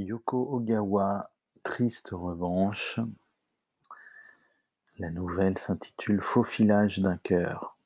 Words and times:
Yoko 0.00 0.54
Ogawa, 0.54 1.20
Triste 1.62 2.08
revanche. 2.12 2.98
La 4.98 5.10
nouvelle 5.10 5.58
s'intitule 5.58 6.22
Faufilage 6.22 7.00
d'un 7.00 7.18
cœur. 7.18 7.76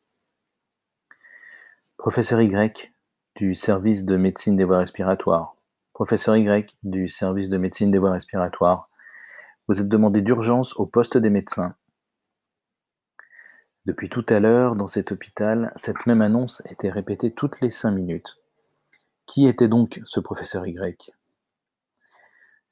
Professeur 1.98 2.40
Y 2.40 2.92
du 3.34 3.56
service 3.56 4.04
de 4.04 4.16
médecine 4.16 4.54
des 4.54 4.62
voies 4.62 4.78
respiratoires. 4.78 5.56
Professeur 5.92 6.36
Y 6.36 6.76
du 6.84 7.08
service 7.08 7.48
de 7.48 7.58
médecine 7.58 7.90
des 7.90 7.98
voies 7.98 8.12
respiratoires. 8.12 8.88
Vous 9.66 9.80
êtes 9.80 9.88
demandé 9.88 10.22
d'urgence 10.22 10.76
au 10.76 10.86
poste 10.86 11.18
des 11.18 11.30
médecins. 11.30 11.74
Depuis 13.86 14.08
tout 14.08 14.24
à 14.28 14.38
l'heure, 14.38 14.76
dans 14.76 14.86
cet 14.86 15.10
hôpital, 15.10 15.72
cette 15.74 16.06
même 16.06 16.22
annonce 16.22 16.62
était 16.66 16.90
répétée 16.90 17.34
toutes 17.34 17.60
les 17.60 17.70
cinq 17.70 17.90
minutes. 17.90 18.38
Qui 19.26 19.48
était 19.48 19.68
donc 19.68 20.00
ce 20.06 20.20
professeur 20.20 20.64
Y? 20.68 21.12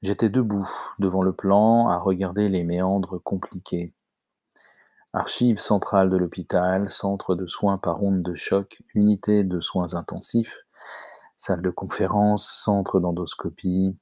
J'étais 0.02 0.29
debout, 0.29 0.69
devant 0.98 1.23
le 1.23 1.33
plan, 1.33 1.87
à 1.88 1.97
regarder 1.98 2.48
les 2.48 2.65
méandres 2.65 3.23
compliqués. 3.23 3.95
Archives 5.12 5.61
centrales 5.61 6.11
de 6.11 6.16
l'hôpital, 6.16 6.91
centre 6.91 7.37
de 7.37 7.47
soins 7.47 7.78
par 7.78 8.02
onde 8.02 8.23
de 8.23 8.34
choc, 8.34 8.83
unité 8.95 9.45
de 9.45 9.61
soins 9.61 9.95
intensifs, 9.95 10.59
salle 11.38 11.62
de 11.62 11.70
conférence, 11.70 12.51
centre 12.51 12.98
d'endoscopie. 12.98 13.97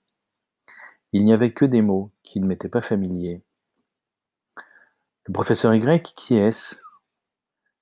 Il 1.12 1.24
n'y 1.24 1.34
avait 1.34 1.52
que 1.52 1.66
des 1.66 1.82
mots 1.82 2.10
qui 2.22 2.40
ne 2.40 2.46
m'étaient 2.46 2.68
pas 2.70 2.80
familiers. 2.80 3.42
Le 5.26 5.32
professeur 5.34 5.74
Y, 5.74 6.14
qui 6.14 6.36
est-ce? 6.36 6.80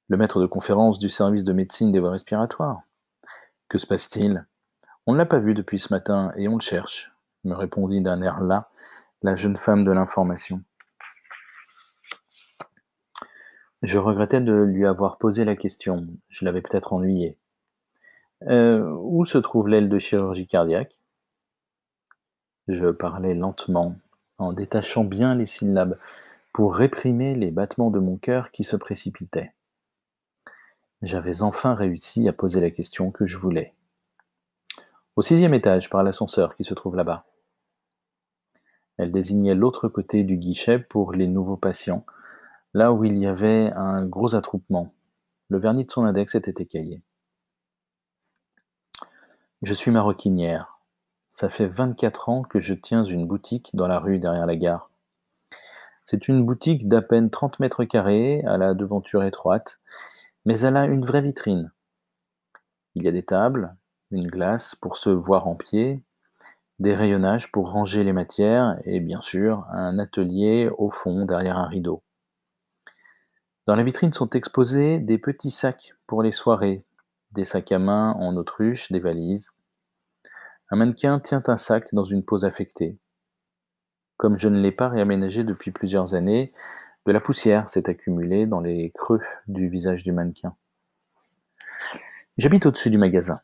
Le 0.09 0.17
maître 0.17 0.41
de 0.41 0.47
conférence 0.47 0.99
du 0.99 1.09
service 1.09 1.45
de 1.45 1.53
médecine 1.53 1.93
des 1.93 2.01
voies 2.01 2.11
respiratoires. 2.11 2.81
Que 3.69 3.79
se 3.79 3.87
passe-t-il? 3.87 4.45
On 5.07 5.13
ne 5.13 5.19
l'a 5.19 5.27
pas 5.27 5.39
vu 5.39 5.55
depuis 5.55 5.79
ce 5.79 5.93
matin 5.93 6.33
et 6.37 6.49
on 6.49 6.57
le 6.57 6.63
cherche, 6.63 7.13
me 7.45 7.55
répondit 7.55 8.03
d'un 8.03 8.23
air 8.23 8.41
las 8.41 8.65
la 9.23 9.37
jeune 9.37 9.57
femme 9.57 9.85
de 9.85 9.91
l'information. 9.91 10.63
Je 13.83 13.99
regrettais 13.99 14.41
de 14.41 14.53
lui 14.53 14.87
avoir 14.87 15.19
posé 15.19 15.45
la 15.45 15.57
question, 15.57 16.07
je 16.29 16.45
l'avais 16.45 16.63
peut-être 16.63 16.93
ennuyé. 16.93 17.39
Euh, 18.45 18.89
où 19.03 19.25
se 19.25 19.39
trouve 19.39 19.69
l'aile 19.69 19.89
de 19.89 19.99
chirurgie 19.99 20.47
cardiaque? 20.47 21.01
Je 22.67 22.89
parlais 22.89 23.35
lentement, 23.35 23.97
en 24.39 24.53
détachant 24.53 25.05
bien 25.05 25.35
les 25.35 25.47
syllabes, 25.47 25.97
pour 26.53 26.75
réprimer 26.75 27.35
les 27.35 27.51
battements 27.51 27.91
de 27.91 28.01
mon 28.01 28.17
cœur 28.17 28.51
qui 28.51 28.65
se 28.65 28.77
précipitaient. 28.77 29.53
J'avais 31.03 31.43
enfin 31.43 31.75
réussi 31.75 32.29
à 32.29 32.33
poser 32.33 32.61
la 32.61 32.71
question 32.71 33.13
que 33.13 33.27
je 33.27 33.39
voulais. 33.39 33.75
Au 35.19 35.23
sixième 35.23 35.53
étage, 35.53 35.91
par 35.91 36.05
l'ascenseur 36.05 36.55
qui 36.55 36.63
se 36.63 36.75
trouve 36.75 36.95
là-bas. 36.95 37.25
Elle 38.99 39.11
désignait 39.11 39.57
l'autre 39.57 39.89
côté 39.89 40.23
du 40.23 40.37
guichet 40.37 40.79
pour 40.79 41.11
les 41.11 41.27
nouveaux 41.27 41.57
patients, 41.57 42.07
là 42.73 42.93
où 42.93 43.03
il 43.03 43.19
y 43.19 43.27
avait 43.27 43.73
un 43.75 44.07
gros 44.07 44.37
attroupement. 44.37 44.93
Le 45.49 45.59
vernis 45.59 45.85
de 45.87 45.91
son 45.91 46.05
index 46.05 46.37
était 46.37 46.63
écaillé. 46.63 47.03
Je 49.63 49.75
suis 49.75 49.91
maroquinière. 49.91 50.79
Ça 51.27 51.51
fait 51.51 51.67
vingt-quatre 51.67 52.29
ans 52.29 52.45
que 52.45 52.61
je 52.61 52.75
tiens 52.75 53.03
une 53.03 53.27
boutique 53.27 53.71
dans 53.75 53.89
la 53.89 53.99
rue 53.99 54.21
derrière 54.21 54.47
la 54.47 54.55
gare. 54.55 54.89
C'est 56.05 56.29
une 56.29 56.47
boutique 56.47 56.87
d'à 56.87 57.03
peine 57.03 57.29
trente 57.29 57.59
mètres 57.59 57.83
carrés, 57.83 58.45
à 58.45 58.57
la 58.57 58.73
devanture 58.73 59.25
étroite, 59.25 59.81
mais 60.45 60.61
elle 60.61 60.77
a 60.77 60.85
une 60.85 61.05
vraie 61.05 61.23
vitrine. 61.23 61.73
Il 62.95 63.03
y 63.03 63.09
a 63.09 63.13
des 63.13 63.25
tables, 63.25 63.75
une 64.11 64.27
glace 64.27 64.75
pour 64.75 64.97
se 64.97 65.11
voir 65.11 65.47
en 65.47 65.57
pied, 65.57 66.03
des 66.79 66.95
rayonnages 66.95 67.51
pour 67.51 67.71
ranger 67.71 68.05
les 68.05 68.13
matières 68.13 68.79
et 68.85 69.01
bien 69.01 69.21
sûr 69.23 69.67
un 69.71 69.99
atelier 69.99 70.71
au 70.79 70.91
fond 70.91 71.25
derrière 71.25 71.59
un 71.59 71.67
rideau. 71.67 72.03
Dans 73.67 73.77
la 73.77 73.83
vitrine 73.83 74.13
sont 74.13 74.31
exposés 74.31 74.99
des 74.99 75.19
petits 75.19 75.51
sacs 75.51 75.93
pour 76.07 76.23
les 76.23 76.33
soirées, 76.33 76.85
des 77.33 77.45
sacs 77.45 77.73
à 77.73 77.79
main 77.79 78.13
en 78.19 78.37
autruche, 78.37 78.91
des 78.93 79.01
valises. 79.01 79.51
Un 80.71 80.77
mannequin 80.77 81.21
tient 81.21 81.43
un 81.47 81.57
sac 81.57 81.93
dans 81.93 82.05
une 82.05 82.25
pose 82.25 82.45
affectée. 82.45 82.99
Comme 84.17 84.39
je 84.39 84.49
ne 84.49 84.61
l'ai 84.61 84.73
pas 84.73 84.89
réaménagé 84.89 85.45
depuis 85.45 85.71
plusieurs 85.71 86.15
années, 86.15 86.53
de 87.07 87.13
la 87.13 87.21
poussière 87.21 87.69
s'est 87.71 87.89
accumulée 87.89 88.47
dans 88.47 88.61
les 88.61 88.91
creux 88.95 89.21
du 89.47 89.69
visage 89.69 90.03
du 90.03 90.13
mannequin. 90.13 90.57
J'habite 92.37 92.67
au-dessus 92.67 92.91
du 92.91 92.99
magasin. 92.99 93.41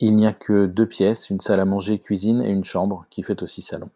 Il 0.00 0.16
n'y 0.16 0.26
a 0.26 0.32
que 0.32 0.66
deux 0.66 0.86
pièces, 0.86 1.30
une 1.30 1.40
salle 1.40 1.60
à 1.60 1.64
manger, 1.64 1.98
cuisine 1.98 2.42
et 2.42 2.50
une 2.50 2.64
chambre 2.64 3.06
qui 3.10 3.22
fait 3.22 3.42
aussi 3.42 3.62
salon. 3.62 3.90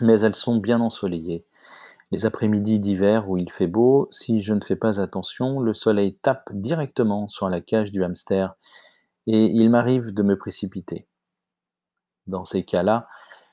Mais 0.00 0.20
elles 0.20 0.34
sont 0.34 0.56
bien 0.56 0.80
ensoleillées. 0.80 1.44
Les 2.10 2.26
après-midi 2.26 2.78
d'hiver 2.78 3.28
où 3.28 3.36
il 3.36 3.50
fait 3.50 3.66
beau, 3.66 4.08
si 4.10 4.40
je 4.40 4.54
ne 4.54 4.64
fais 4.64 4.76
pas 4.76 5.00
attention, 5.00 5.60
le 5.60 5.74
soleil 5.74 6.14
tape 6.14 6.48
directement 6.52 7.28
sur 7.28 7.48
la 7.48 7.60
cage 7.60 7.92
du 7.92 8.02
hamster 8.02 8.54
et 9.26 9.44
il 9.46 9.68
m'arrive 9.70 10.14
de 10.14 10.22
me 10.22 10.38
précipiter. 10.38 11.06
Dans 12.26 12.44
ces 12.44 12.64
cas-là, 12.64 13.08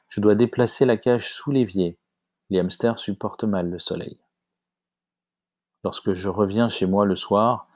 je 0.08 0.22
dois 0.22 0.36
déplacer 0.36 0.86
la 0.86 0.98
cage 0.98 1.34
sous 1.34 1.52
l'évier 1.52 1.98
les 2.50 2.60
hamsters 2.60 3.00
supportent 3.00 3.44
mal 3.44 3.70
le 3.70 3.80
soleil. 3.80 4.20
Lorsque 5.84 6.14
je 6.14 6.30
reviens 6.30 6.70
chez 6.70 6.86
moi 6.86 7.06
le 7.06 7.16
soir, 7.16 7.68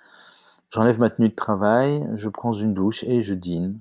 j'enlève 0.70 1.00
ma 1.00 1.10
tenue 1.10 1.30
de 1.30 1.36
travail, 1.36 2.08
je 2.16 2.30
prends 2.30 2.54
une 2.54 2.74
douche 2.74 3.04
et 3.04 3.22
je 3.22 3.34
dîne. 3.34 3.80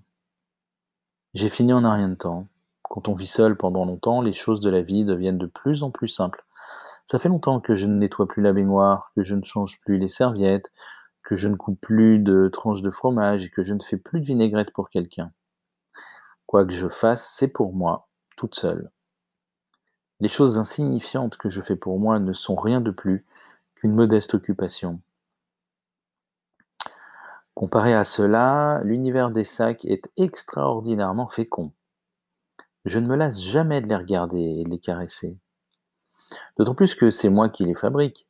J'ai 1.35 1.49
fini 1.49 1.73
en 1.73 1.85
un 1.85 1.95
rien 1.95 2.09
de 2.09 2.15
temps. 2.15 2.47
Quand 2.83 3.09
on 3.09 3.15
vit 3.15 3.27
seul 3.27 3.57
pendant 3.57 3.85
longtemps, 3.85 4.23
les 4.23 4.33
choses 4.33 4.61
de 4.61 4.71
la 4.71 4.81
vie 4.81 5.05
deviennent 5.05 5.39
de 5.39 5.47
plus 5.47 5.83
en 5.83 5.91
plus 5.91 6.09
simples. 6.09 6.45
Ça 7.07 7.19
fait 7.19 7.29
longtemps 7.29 7.61
que 7.61 7.75
je 7.75 7.87
ne 7.87 7.95
nettoie 7.95 8.27
plus 8.27 8.43
la 8.43 8.53
baignoire, 8.53 9.13
que 9.15 9.23
je 9.23 9.35
ne 9.35 9.43
change 9.43 9.81
plus 9.81 9.99
les 9.99 10.09
serviettes, 10.09 10.71
que 11.23 11.37
je 11.37 11.49
ne 11.49 11.57
coupe 11.57 11.81
plus 11.81 12.19
de 12.19 12.49
tranches 12.49 12.83
de 12.83 12.91
fromage 12.91 13.45
et 13.45 13.51
que 13.51 13.63
je 13.63 13.75
ne 13.75 13.83
fais 13.83 13.99
plus 13.99 14.21
de 14.21 14.27
vinaigrette 14.27 14.73
pour 14.73 14.89
quelqu'un. 14.89 15.31
Quoi 16.47 16.65
que 16.65 16.73
je 16.73 16.89
fasse, 16.89 17.31
c'est 17.31 17.49
pour 17.49 17.75
moi, 17.75 18.09
toute 18.37 18.55
seule. 18.55 18.91
Les 20.21 20.29
choses 20.29 20.59
insignifiantes 20.59 21.37
que 21.37 21.51
je 21.51 21.61
fais 21.61 21.77
pour 21.77 21.99
moi 21.99 22.19
ne 22.19 22.33
sont 22.33 22.57
rien 22.57 22.81
de 22.81 22.91
plus 22.91 23.27
qu'une 23.75 23.95
modeste 23.95 24.35
occupation. 24.35 25.01
Comparé 27.59 27.93
à 27.93 28.05
cela, 28.05 28.81
l'univers 28.85 29.33
des 29.33 29.43
sacs 29.43 29.85
est 29.85 30.09
extraordinairement 30.17 31.27
fécond. 31.27 31.73
Je 32.85 33.01
ne 33.01 33.09
me 33.09 33.17
lasse 33.17 33.41
jamais 33.41 33.81
de 33.81 33.89
les 33.89 33.97
regarder 33.97 34.39
et 34.61 34.63
de 34.63 34.71
les 34.71 34.79
caresser. 34.79 35.37
D'autant 36.57 36.77
plus 36.77 36.95
que 36.95 37.11
c'est 37.11 37.31
moi 37.31 37.49
qui 37.49 37.65
les 37.65 37.75
fabrique. 37.75 38.29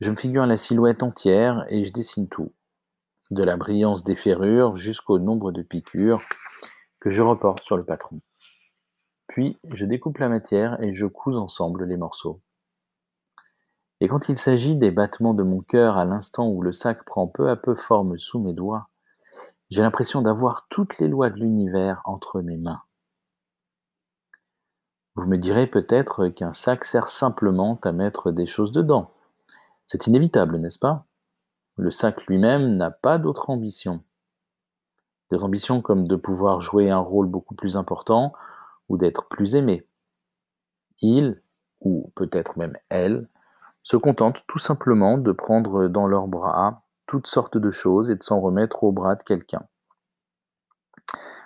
Je 0.00 0.10
me 0.10 0.16
figure 0.16 0.46
la 0.46 0.56
silhouette 0.56 1.02
entière 1.02 1.66
et 1.68 1.84
je 1.84 1.92
dessine 1.92 2.26
tout, 2.30 2.54
de 3.30 3.42
la 3.42 3.58
brillance 3.58 4.04
des 4.04 4.16
ferrures 4.16 4.74
jusqu'au 4.74 5.18
nombre 5.18 5.52
de 5.52 5.60
piqûres 5.60 6.22
que 7.00 7.10
je 7.10 7.20
reporte 7.20 7.62
sur 7.62 7.76
le 7.76 7.84
patron. 7.84 8.22
Puis 9.28 9.58
je 9.70 9.84
découpe 9.84 10.16
la 10.16 10.30
matière 10.30 10.82
et 10.82 10.94
je 10.94 11.04
couds 11.04 11.36
ensemble 11.36 11.84
les 11.84 11.98
morceaux. 11.98 12.40
Et 14.00 14.08
quand 14.08 14.28
il 14.28 14.36
s'agit 14.36 14.76
des 14.76 14.90
battements 14.90 15.34
de 15.34 15.42
mon 15.42 15.60
cœur 15.60 15.96
à 15.96 16.04
l'instant 16.04 16.48
où 16.48 16.62
le 16.62 16.72
sac 16.72 17.04
prend 17.04 17.26
peu 17.26 17.48
à 17.48 17.56
peu 17.56 17.74
forme 17.74 18.18
sous 18.18 18.40
mes 18.40 18.52
doigts, 18.52 18.88
j'ai 19.70 19.82
l'impression 19.82 20.22
d'avoir 20.22 20.66
toutes 20.68 20.98
les 20.98 21.08
lois 21.08 21.30
de 21.30 21.36
l'univers 21.36 22.02
entre 22.04 22.40
mes 22.40 22.56
mains. 22.56 22.82
Vous 25.16 25.26
me 25.26 25.38
direz 25.38 25.68
peut-être 25.68 26.28
qu'un 26.28 26.52
sac 26.52 26.84
sert 26.84 27.08
simplement 27.08 27.78
à 27.84 27.92
mettre 27.92 28.32
des 28.32 28.46
choses 28.46 28.72
dedans. 28.72 29.12
C'est 29.86 30.06
inévitable, 30.06 30.58
n'est-ce 30.58 30.78
pas? 30.78 31.06
Le 31.76 31.90
sac 31.90 32.26
lui-même 32.26 32.76
n'a 32.76 32.90
pas 32.90 33.18
d'autre 33.18 33.50
ambition. 33.50 34.02
Des 35.30 35.42
ambitions 35.44 35.82
comme 35.82 36.06
de 36.06 36.16
pouvoir 36.16 36.60
jouer 36.60 36.90
un 36.90 36.98
rôle 36.98 37.28
beaucoup 37.28 37.54
plus 37.54 37.76
important 37.76 38.32
ou 38.88 38.96
d'être 38.96 39.28
plus 39.28 39.54
aimé. 39.54 39.86
Ils, 41.00 41.42
ou 41.80 42.12
peut-être 42.14 42.58
même 42.58 42.76
elles, 42.88 43.28
se 43.84 43.96
contentent 43.96 44.44
tout 44.48 44.58
simplement 44.58 45.18
de 45.18 45.30
prendre 45.30 45.88
dans 45.88 46.08
leurs 46.08 46.26
bras 46.26 46.82
toutes 47.06 47.26
sortes 47.26 47.58
de 47.58 47.70
choses 47.70 48.10
et 48.10 48.16
de 48.16 48.22
s'en 48.22 48.40
remettre 48.40 48.82
au 48.82 48.92
bras 48.92 49.14
de 49.14 49.22
quelqu'un. 49.22 49.68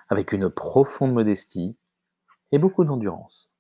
Avec 0.09 0.33
une 0.33 0.49
profonde 0.49 1.13
modestie 1.13 1.77
et 2.53 2.59
beaucoup 2.59 2.85
d'endurance. 2.85 3.51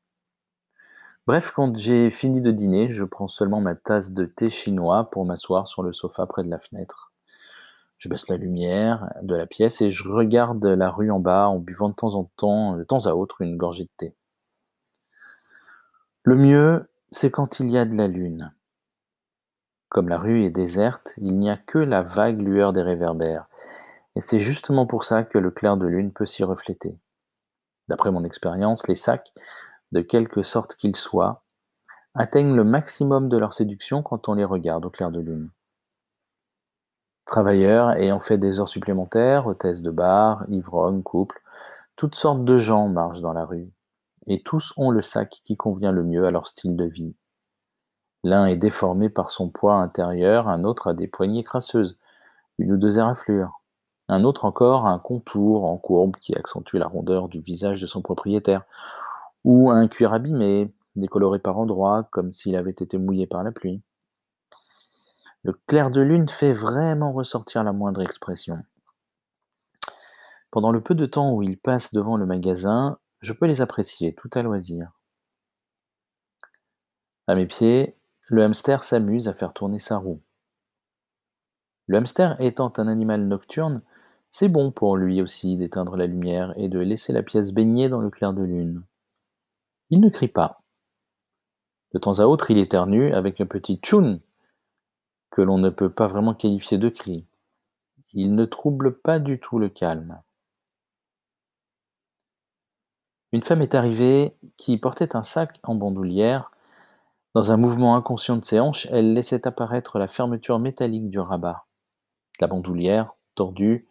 Bref, 1.26 1.50
quand 1.50 1.76
j'ai 1.76 2.10
fini 2.10 2.40
de 2.40 2.52
dîner, 2.52 2.88
je 2.88 3.04
prends 3.04 3.28
seulement 3.28 3.60
ma 3.60 3.74
tasse 3.74 4.12
de 4.12 4.24
thé 4.24 4.48
chinois 4.48 5.10
pour 5.10 5.26
m'asseoir 5.26 5.68
sur 5.68 5.82
le 5.82 5.92
sofa 5.92 6.24
près 6.26 6.44
de 6.44 6.48
la 6.48 6.60
fenêtre. 6.60 7.12
Je 7.98 8.08
baisse 8.08 8.28
la 8.28 8.36
lumière 8.36 9.12
de 9.22 9.34
la 9.34 9.46
pièce 9.46 9.82
et 9.82 9.90
je 9.90 10.08
regarde 10.08 10.64
la 10.64 10.88
rue 10.88 11.10
en 11.10 11.18
bas 11.18 11.48
en 11.48 11.58
buvant 11.58 11.88
de 11.88 11.94
temps 11.94 12.14
en 12.14 12.24
temps, 12.36 12.76
de 12.76 12.84
temps 12.84 13.06
à 13.06 13.12
autre, 13.12 13.42
une 13.42 13.56
gorgée 13.56 13.84
de 13.84 13.90
thé. 13.96 14.14
Le 16.22 16.36
mieux, 16.36 16.88
c'est 17.10 17.30
quand 17.30 17.58
il 17.58 17.70
y 17.70 17.76
a 17.76 17.84
de 17.84 17.96
la 17.96 18.06
lune. 18.06 18.52
Comme 19.88 20.08
la 20.08 20.18
rue 20.18 20.44
est 20.44 20.50
déserte, 20.50 21.14
il 21.16 21.36
n'y 21.36 21.50
a 21.50 21.56
que 21.56 21.78
la 21.78 22.02
vague 22.02 22.40
lueur 22.40 22.72
des 22.72 22.82
réverbères, 22.82 23.48
et 24.16 24.20
c'est 24.20 24.40
justement 24.40 24.86
pour 24.86 25.04
ça 25.04 25.22
que 25.22 25.38
le 25.38 25.50
clair 25.50 25.76
de 25.76 25.86
lune 25.86 26.12
peut 26.12 26.26
s'y 26.26 26.44
refléter. 26.44 26.98
D'après 27.88 28.10
mon 28.10 28.24
expérience, 28.24 28.86
les 28.86 28.94
sacs, 28.94 29.32
de 29.92 30.02
quelque 30.02 30.42
sorte 30.42 30.74
qu'ils 30.74 30.96
soient, 30.96 31.42
atteignent 32.14 32.54
le 32.54 32.64
maximum 32.64 33.28
de 33.28 33.38
leur 33.38 33.54
séduction 33.54 34.02
quand 34.02 34.28
on 34.28 34.34
les 34.34 34.44
regarde 34.44 34.84
au 34.84 34.90
clair 34.90 35.10
de 35.10 35.20
lune. 35.20 35.50
Travailleurs 37.24 37.92
ayant 37.92 38.20
fait 38.20 38.38
des 38.38 38.60
heures 38.60 38.68
supplémentaires, 38.68 39.46
hôtesses 39.46 39.82
de 39.82 39.90
bar, 39.90 40.44
ivrognes, 40.48 41.02
couples, 41.02 41.40
toutes 41.96 42.14
sortes 42.14 42.44
de 42.44 42.56
gens 42.56 42.88
marchent 42.88 43.20
dans 43.22 43.32
la 43.32 43.44
rue, 43.44 43.70
et 44.26 44.42
tous 44.42 44.74
ont 44.76 44.90
le 44.90 45.00
sac 45.00 45.40
qui 45.44 45.56
convient 45.56 45.92
le 45.92 46.04
mieux 46.04 46.26
à 46.26 46.30
leur 46.30 46.46
style 46.46 46.76
de 46.76 46.84
vie. 46.84 47.14
L'un 48.24 48.46
est 48.46 48.56
déformé 48.56 49.08
par 49.08 49.30
son 49.30 49.48
poids 49.48 49.76
intérieur, 49.76 50.48
un 50.48 50.64
autre 50.64 50.88
a 50.88 50.94
des 50.94 51.06
poignées 51.06 51.44
crasseuses, 51.44 51.96
une 52.58 52.72
ou 52.72 52.76
deux 52.76 52.98
éraflures. 52.98 53.60
Un 54.08 54.24
autre 54.24 54.44
encore 54.44 54.86
a 54.86 54.90
un 54.90 54.98
contour 54.98 55.64
en 55.64 55.76
courbe 55.76 56.16
qui 56.16 56.34
accentue 56.34 56.76
la 56.76 56.86
rondeur 56.86 57.28
du 57.28 57.40
visage 57.40 57.80
de 57.80 57.86
son 57.86 58.02
propriétaire, 58.02 58.64
ou 59.44 59.70
un 59.70 59.86
cuir 59.86 60.12
abîmé, 60.12 60.72
décoloré 60.96 61.38
par 61.38 61.58
endroits, 61.58 62.08
comme 62.10 62.32
s'il 62.32 62.56
avait 62.56 62.70
été 62.70 62.98
mouillé 62.98 63.26
par 63.26 63.44
la 63.44 63.52
pluie. 63.52 63.82
Le 65.44 65.52
clair 65.66 65.90
de 65.90 66.00
lune 66.00 66.28
fait 66.28 66.52
vraiment 66.52 67.12
ressortir 67.12 67.62
la 67.62 67.72
moindre 67.72 68.02
expression. 68.02 68.58
Pendant 70.50 70.72
le 70.72 70.80
peu 70.80 70.94
de 70.94 71.06
temps 71.06 71.32
où 71.32 71.42
ils 71.42 71.58
passent 71.58 71.92
devant 71.92 72.16
le 72.16 72.26
magasin, 72.26 72.98
je 73.20 73.32
peux 73.32 73.46
les 73.46 73.60
apprécier 73.60 74.14
tout 74.14 74.30
à 74.34 74.42
loisir. 74.42 74.90
À 77.26 77.34
mes 77.34 77.46
pieds, 77.46 77.97
le 78.28 78.42
hamster 78.44 78.82
s'amuse 78.82 79.28
à 79.28 79.34
faire 79.34 79.52
tourner 79.52 79.78
sa 79.78 79.96
roue. 79.96 80.20
Le 81.86 81.96
hamster 81.98 82.40
étant 82.40 82.72
un 82.76 82.88
animal 82.88 83.26
nocturne, 83.26 83.82
c'est 84.30 84.48
bon 84.48 84.70
pour 84.70 84.96
lui 84.96 85.22
aussi 85.22 85.56
d'éteindre 85.56 85.96
la 85.96 86.06
lumière 86.06 86.52
et 86.56 86.68
de 86.68 86.78
laisser 86.78 87.12
la 87.12 87.22
pièce 87.22 87.52
baigner 87.52 87.88
dans 87.88 88.00
le 88.00 88.10
clair 88.10 88.34
de 88.34 88.42
lune. 88.42 88.84
Il 89.90 90.00
ne 90.00 90.10
crie 90.10 90.28
pas. 90.28 90.62
De 91.94 91.98
temps 91.98 92.18
à 92.18 92.24
autre, 92.24 92.50
il 92.50 92.58
éternue 92.58 93.12
avec 93.12 93.40
un 93.40 93.46
petit 93.46 93.76
tchoun 93.76 94.20
que 95.30 95.40
l'on 95.40 95.58
ne 95.58 95.70
peut 95.70 95.90
pas 95.90 96.06
vraiment 96.06 96.34
qualifier 96.34 96.76
de 96.76 96.90
cri. 96.90 97.26
Il 98.12 98.34
ne 98.34 98.44
trouble 98.44 98.98
pas 98.98 99.18
du 99.18 99.40
tout 99.40 99.58
le 99.58 99.68
calme. 99.68 100.20
Une 103.32 103.42
femme 103.42 103.62
est 103.62 103.74
arrivée 103.74 104.36
qui 104.56 104.76
portait 104.78 105.16
un 105.16 105.22
sac 105.22 105.58
en 105.62 105.74
bandoulière. 105.74 106.50
Dans 107.38 107.52
un 107.52 107.56
mouvement 107.56 107.94
inconscient 107.94 108.36
de 108.36 108.44
ses 108.44 108.58
hanches, 108.58 108.88
elle 108.90 109.14
laissait 109.14 109.46
apparaître 109.46 110.00
la 110.00 110.08
fermeture 110.08 110.58
métallique 110.58 111.08
du 111.08 111.20
rabat. 111.20 111.66
La 112.40 112.48
bandoulière, 112.48 113.12
tordue, 113.36 113.86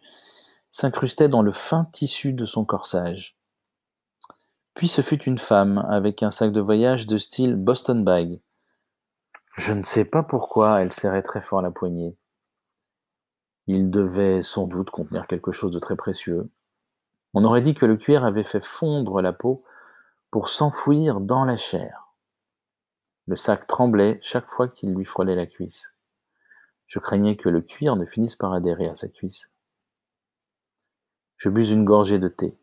s'incrustait 0.70 1.30
dans 1.30 1.40
le 1.40 1.52
fin 1.52 1.86
tissu 1.86 2.34
de 2.34 2.44
son 2.44 2.66
corsage. 2.66 3.38
Puis 4.74 4.86
ce 4.86 5.00
fut 5.00 5.22
une 5.22 5.38
femme, 5.38 5.78
avec 5.88 6.22
un 6.22 6.30
sac 6.30 6.52
de 6.52 6.60
voyage 6.60 7.06
de 7.06 7.16
style 7.16 7.56
Boston 7.56 8.04
Bag. 8.04 8.38
Je 9.56 9.72
ne 9.72 9.82
sais 9.82 10.04
pas 10.04 10.22
pourquoi 10.22 10.82
elle 10.82 10.92
serrait 10.92 11.22
très 11.22 11.40
fort 11.40 11.62
la 11.62 11.70
poignée. 11.70 12.18
Il 13.66 13.88
devait 13.88 14.42
sans 14.42 14.66
doute 14.66 14.90
contenir 14.90 15.26
quelque 15.26 15.52
chose 15.52 15.72
de 15.72 15.78
très 15.78 15.96
précieux. 15.96 16.50
On 17.32 17.44
aurait 17.44 17.62
dit 17.62 17.74
que 17.74 17.86
le 17.86 17.96
cuir 17.96 18.26
avait 18.26 18.44
fait 18.44 18.62
fondre 18.62 19.22
la 19.22 19.32
peau 19.32 19.64
pour 20.30 20.50
s'enfouir 20.50 21.22
dans 21.22 21.46
la 21.46 21.56
chair. 21.56 22.07
Le 23.28 23.36
sac 23.36 23.66
tremblait 23.66 24.18
chaque 24.22 24.48
fois 24.48 24.68
qu'il 24.68 24.94
lui 24.94 25.04
frôlait 25.04 25.34
la 25.34 25.44
cuisse. 25.44 25.92
Je 26.86 26.98
craignais 26.98 27.36
que 27.36 27.50
le 27.50 27.60
cuir 27.60 27.94
ne 27.94 28.06
finisse 28.06 28.36
par 28.36 28.54
adhérer 28.54 28.88
à 28.88 28.94
sa 28.94 29.06
cuisse. 29.06 29.50
Je 31.36 31.50
bus 31.50 31.70
une 31.70 31.84
gorgée 31.84 32.18
de 32.18 32.28
thé. 32.28 32.56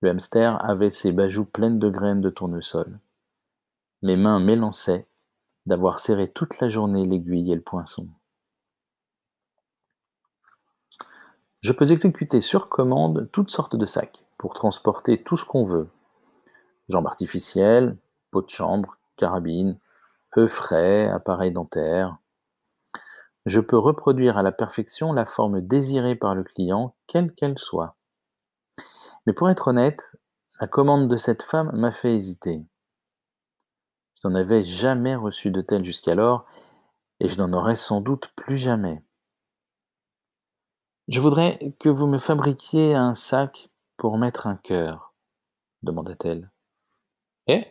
Le 0.00 0.10
hamster 0.10 0.62
avait 0.68 0.90
ses 0.90 1.12
bajoux 1.12 1.44
pleines 1.44 1.78
de 1.78 1.88
graines 1.88 2.20
de 2.20 2.28
tournesol. 2.28 2.98
Mes 4.02 4.16
mains 4.16 4.40
m'élançaient 4.40 5.06
d'avoir 5.64 6.00
serré 6.00 6.26
toute 6.26 6.58
la 6.58 6.68
journée 6.68 7.06
l'aiguille 7.06 7.52
et 7.52 7.54
le 7.54 7.62
poinçon. 7.62 8.08
Je 11.60 11.72
peux 11.72 11.92
exécuter 11.92 12.40
sur 12.40 12.68
commande 12.68 13.28
toutes 13.30 13.52
sortes 13.52 13.76
de 13.76 13.86
sacs 13.86 14.24
pour 14.38 14.54
transporter 14.54 15.22
tout 15.22 15.36
ce 15.36 15.44
qu'on 15.44 15.64
veut. 15.64 15.88
Jambes 16.88 17.06
artificielles, 17.06 17.96
peau 18.32 18.42
de 18.42 18.50
chambre, 18.50 18.96
carabine, 19.22 19.78
œufs 20.36 20.50
frais, 20.50 21.08
appareils 21.08 21.52
dentaires. 21.52 22.18
Je 23.46 23.60
peux 23.60 23.78
reproduire 23.78 24.36
à 24.36 24.42
la 24.42 24.50
perfection 24.50 25.12
la 25.12 25.24
forme 25.24 25.60
désirée 25.60 26.16
par 26.16 26.34
le 26.34 26.42
client, 26.42 26.96
quelle 27.06 27.32
qu'elle 27.32 27.56
soit. 27.56 27.94
Mais 29.26 29.32
pour 29.32 29.48
être 29.48 29.68
honnête, 29.68 30.16
la 30.60 30.66
commande 30.66 31.08
de 31.08 31.16
cette 31.16 31.44
femme 31.44 31.70
m'a 31.72 31.92
fait 31.92 32.16
hésiter. 32.16 32.64
Je 34.16 34.28
n'en 34.28 34.34
avais 34.34 34.64
jamais 34.64 35.14
reçu 35.14 35.52
de 35.52 35.60
telle 35.60 35.84
jusqu'alors, 35.84 36.44
et 37.20 37.28
je 37.28 37.38
n'en 37.38 37.52
aurai 37.52 37.76
sans 37.76 38.00
doute 38.00 38.32
plus 38.34 38.56
jamais. 38.56 39.04
Je 41.06 41.20
voudrais 41.20 41.76
que 41.78 41.88
vous 41.88 42.08
me 42.08 42.18
fabriquiez 42.18 42.94
un 42.94 43.14
sac 43.14 43.70
pour 43.96 44.18
mettre 44.18 44.48
un 44.48 44.56
cœur, 44.56 45.14
demanda-t-elle. 45.84 46.50
Eh? 47.46 47.64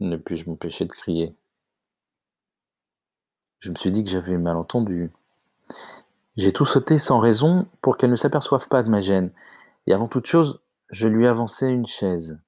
Ne 0.00 0.16
puis-je 0.16 0.48
m'empêcher 0.48 0.84
de 0.84 0.92
crier. 0.92 1.34
Je 3.58 3.70
me 3.70 3.76
suis 3.76 3.90
dit 3.90 4.04
que 4.04 4.10
j'avais 4.10 4.36
mal 4.36 4.56
entendu. 4.56 5.10
J'ai 6.36 6.52
tout 6.52 6.66
sauté 6.66 6.98
sans 6.98 7.18
raison 7.18 7.66
pour 7.80 7.96
qu'elle 7.96 8.10
ne 8.10 8.16
s'aperçoive 8.16 8.68
pas 8.68 8.82
de 8.82 8.90
ma 8.90 9.00
gêne, 9.00 9.32
et 9.86 9.94
avant 9.94 10.08
toute 10.08 10.26
chose, 10.26 10.60
je 10.90 11.08
lui 11.08 11.26
avançai 11.26 11.68
une 11.68 11.86
chaise. 11.86 12.38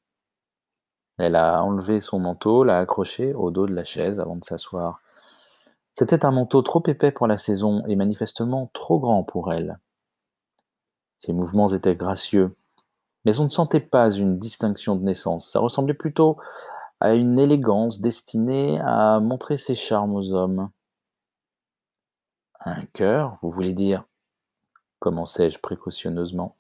Elle 1.17 1.35
a 1.35 1.63
enlevé 1.65 2.01
son 2.01 2.21
manteau, 2.21 2.63
l'a 2.65 2.79
accroché 2.79 3.35
au 3.35 3.51
dos 3.51 3.67
de 3.67 3.75
la 3.75 3.85
chaise 3.85 4.21
avant 4.21 4.37
de 4.37 4.45
s'asseoir. 4.45 5.01
C'était 5.95 6.25
un 6.25 6.31
manteau 6.31 6.63
trop 6.63 6.83
épais 6.87 7.11
pour 7.11 7.27
la 7.27 7.39
saison 7.39 7.85
et 7.87 7.97
manifestement 7.97 8.71
trop 8.73 9.01
grand 9.01 9.25
pour 9.25 9.53
elle. 9.53 9.81
Ses 11.17 11.33
mouvements 11.33 11.69
étaient 11.69 11.97
gracieux, 11.97 12.55
mais 13.25 13.41
on 13.41 13.45
ne 13.45 13.49
sentait 13.49 13.81
pas 13.81 14.11
une 14.11 14.39
distinction 14.39 14.95
de 14.95 15.03
naissance. 15.03 15.51
Ça 15.51 15.59
ressemblait 15.59 15.95
plutôt 15.95 16.37
à 17.01 17.15
une 17.15 17.39
élégance 17.39 18.01
destinée 18.01 18.81
à 18.85 19.21
montrer 19.21 19.57
ses 19.57 19.75
charmes 19.75 20.15
aux 20.15 20.33
hommes. 20.33 20.71
Un 22.61 22.85
cœur, 22.87 23.39
vous 23.43 23.51
voulez 23.51 23.73
dire? 23.73 24.05
commençai-je 24.99 25.59
précautionneusement. 25.59 26.57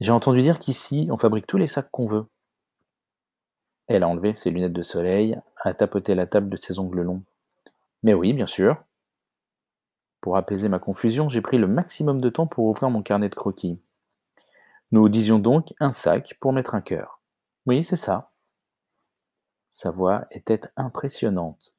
J'ai 0.00 0.12
entendu 0.12 0.42
dire 0.42 0.58
qu'ici, 0.58 1.08
on 1.10 1.18
fabrique 1.18 1.46
tous 1.46 1.58
les 1.58 1.66
sacs 1.66 1.90
qu'on 1.90 2.06
veut. 2.06 2.26
Elle 3.86 4.02
a 4.02 4.08
enlevé 4.08 4.34
ses 4.34 4.50
lunettes 4.50 4.72
de 4.72 4.82
soleil, 4.82 5.38
a 5.56 5.74
tapoté 5.74 6.14
la 6.14 6.26
table 6.26 6.48
de 6.48 6.56
ses 6.56 6.78
ongles 6.78 7.02
longs. 7.02 7.22
Mais 8.02 8.14
oui, 8.14 8.32
bien 8.32 8.46
sûr. 8.46 8.82
Pour 10.20 10.36
apaiser 10.36 10.68
ma 10.68 10.78
confusion, 10.78 11.28
j'ai 11.28 11.40
pris 11.40 11.58
le 11.58 11.66
maximum 11.66 12.20
de 12.20 12.30
temps 12.30 12.46
pour 12.46 12.66
ouvrir 12.66 12.90
mon 12.90 13.02
carnet 13.02 13.28
de 13.28 13.34
croquis. 13.34 13.78
Nous 14.92 15.08
disions 15.08 15.38
donc 15.38 15.74
un 15.80 15.92
sac 15.92 16.36
pour 16.40 16.52
mettre 16.52 16.74
un 16.74 16.80
cœur. 16.80 17.20
Oui, 17.66 17.84
c'est 17.84 17.96
ça. 17.96 18.29
Sa 19.70 19.90
voix 19.90 20.26
était 20.30 20.60
impressionnante. 20.76 21.74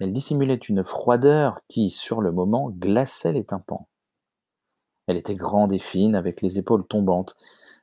Elle 0.00 0.12
dissimulait 0.12 0.54
une 0.54 0.84
froideur 0.84 1.60
qui, 1.68 1.90
sur 1.90 2.20
le 2.20 2.32
moment, 2.32 2.70
glaçait 2.70 3.32
les 3.32 3.44
tympans. 3.44 3.88
Elle 5.06 5.16
était 5.16 5.34
grande 5.34 5.72
et 5.72 5.78
fine, 5.78 6.14
avec 6.14 6.42
les 6.42 6.58
épaules 6.58 6.86
tombantes. 6.86 7.36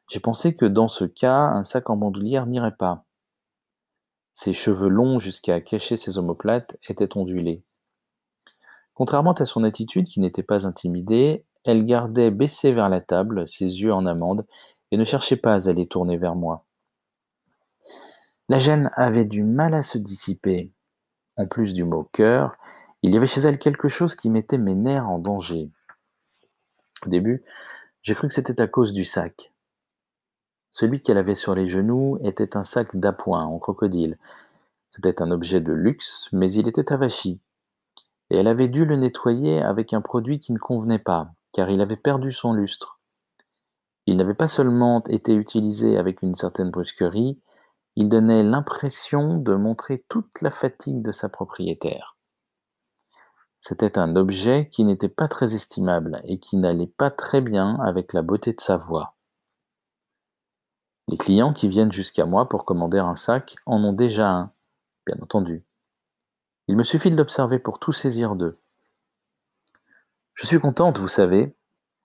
J'ai 0.08 0.20
pensé 0.20 0.56
que 0.56 0.66
dans 0.66 0.88
ce 0.88 1.06
cas, 1.06 1.40
un 1.40 1.64
sac 1.64 1.90
en 1.90 1.98
bandoulière 1.98 2.46
n'irait 2.46 2.76
pas. 2.76 3.04
Ses 4.34 4.54
cheveux 4.54 4.90
longs 4.90 5.20
jusqu'à 5.20 5.62
cacher 5.62 5.98
ses 5.98 6.18
omoplates 6.18 6.78
étaient 6.88 7.18
ondulés. 7.18 7.64
Contrairement 8.94 9.34
à 9.34 9.46
son 9.46 9.64
attitude 9.64 10.08
qui 10.08 10.20
n'était 10.20 10.44
pas 10.44 10.68
intimidée, 10.68 11.46
elle 11.64 11.86
gardait 11.86 12.32
baissée 12.32 12.72
vers 12.72 12.90
la 12.90 13.02
table, 13.02 13.48
ses 13.48 13.82
yeux 13.82 13.94
en 13.94 14.06
amande, 14.06 14.46
et 14.92 14.98
ne 14.98 15.04
cherchait 15.04 15.38
pas 15.38 15.68
à 15.68 15.74
les 15.74 15.88
tourner 15.88 16.18
vers 16.18 16.36
moi. 16.36 16.66
La 18.48 18.60
gêne 18.60 18.92
avait 18.94 19.26
du 19.26 19.44
mal 19.44 19.74
à 19.74 19.82
se 19.82 19.98
dissiper. 19.98 20.72
En 21.36 21.48
plus 21.48 21.74
du 21.74 21.84
mot 21.84 22.04
cœur, 22.12 22.56
il 23.02 23.14
y 23.14 23.18
avait 23.18 23.26
chez 23.26 23.42
elle 23.42 23.58
quelque 23.58 23.88
chose 23.88 24.16
qui 24.16 24.30
mettait 24.30 24.60
mes 24.60 24.76
nerfs 24.76 25.10
en 25.10 25.18
danger. 25.18 25.72
Au 27.06 27.10
début, 27.10 27.44
j'ai 28.04 28.14
cru 28.14 28.28
que 28.28 28.34
c'était 28.36 28.62
à 28.62 28.68
cause 28.68 28.94
du 28.94 29.04
sac. 29.04 29.52
Celui 30.70 31.02
qu'elle 31.02 31.18
avait 31.18 31.36
sur 31.36 31.56
les 31.56 31.68
genoux 31.68 32.20
était 32.22 32.56
un 32.56 32.64
sac 32.64 32.96
d'appoint 32.96 33.46
en 33.46 33.58
crocodile. 33.58 34.20
C'était 34.92 35.24
un 35.24 35.32
objet 35.32 35.60
de 35.60 35.74
luxe, 35.74 36.30
mais 36.32 36.52
il 36.52 36.68
était 36.68 36.94
avachi. 36.94 37.40
Et 38.30 38.38
elle 38.38 38.48
avait 38.48 38.68
dû 38.68 38.86
le 38.86 38.96
nettoyer 38.96 39.62
avec 39.62 39.94
un 39.94 40.02
produit 40.02 40.40
qui 40.40 40.54
ne 40.54 40.60
convenait 40.60 41.00
pas, 41.00 41.32
car 41.52 41.72
il 41.72 41.82
avait 41.82 41.96
perdu 41.96 42.32
son 42.32 42.54
lustre. 42.54 43.00
Il 44.06 44.18
n'avait 44.18 44.36
pas 44.36 44.48
seulement 44.48 45.02
été 45.10 45.34
utilisé 45.34 45.98
avec 45.98 46.22
une 46.22 46.36
certaine 46.36 46.70
brusquerie, 46.70 47.40
il 47.96 48.10
donnait 48.10 48.44
l'impression 48.44 49.38
de 49.38 49.56
montrer 49.56 50.06
toute 50.10 50.42
la 50.42 50.52
fatigue 50.52 51.02
de 51.02 51.12
sa 51.12 51.30
propriétaire. 51.30 52.18
C'était 53.62 53.98
un 53.98 54.16
objet 54.16 54.70
qui 54.70 54.84
n'était 54.84 55.10
pas 55.10 55.28
très 55.28 55.56
estimable 55.56 56.22
et 56.26 56.40
qui 56.40 56.58
n'allait 56.58 56.86
pas 56.86 57.10
très 57.10 57.42
bien 57.42 57.80
avec 57.80 58.14
la 58.14 58.22
beauté 58.22 58.54
de 58.54 58.60
sa 58.60 58.78
voix. 58.78 59.16
Les 61.08 61.18
clients 61.18 61.54
qui 61.54 61.68
viennent 61.68 61.92
jusqu'à 61.92 62.26
moi 62.26 62.50
pour 62.50 62.66
commander 62.66 63.00
un 63.00 63.16
sac 63.16 63.56
en 63.66 63.84
ont 63.84 63.94
déjà 63.94 64.30
un, 64.30 64.52
bien 65.06 65.18
entendu. 65.22 65.64
Il 66.68 66.76
me 66.76 66.84
suffit 66.84 67.12
de 67.12 67.16
l'observer 67.16 67.60
pour 67.60 67.80
tout 67.80 67.94
saisir 67.94 68.36
d'eux. 68.36 68.60
Je 70.34 70.46
suis 70.46 70.60
contente, 70.60 70.98
vous 70.98 71.08
savez. 71.08 71.56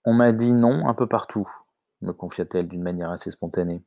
On 0.04 0.14
m'a 0.14 0.32
dit 0.32 0.52
non 0.52 0.86
un 0.86 0.94
peu 0.94 1.06
partout, 1.06 1.48
me 2.00 2.12
confia-t-elle 2.12 2.68
d'une 2.68 2.82
manière 2.82 3.10
assez 3.10 3.30
spontanée. 3.30 3.82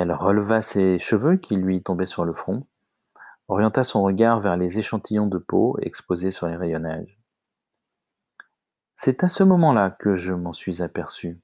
Elle 0.00 0.12
releva 0.12 0.62
ses 0.62 0.98
cheveux 0.98 1.36
qui 1.36 1.56
lui 1.56 1.82
tombaient 1.82 2.06
sur 2.06 2.24
le 2.24 2.32
front, 2.32 2.66
orienta 3.48 3.84
son 3.84 4.02
regard 4.02 4.40
vers 4.40 4.56
les 4.56 4.78
échantillons 4.78 5.26
de 5.26 5.36
peau 5.36 5.76
exposés 5.82 6.30
sur 6.30 6.48
les 6.48 6.56
rayonnages. 6.56 7.20
C'est 8.96 9.24
à 9.24 9.28
ce 9.28 9.42
moment-là 9.42 9.90
que 9.90 10.16
je 10.16 10.32
m'en 10.32 10.54
suis 10.54 10.80
aperçu. 10.80 11.38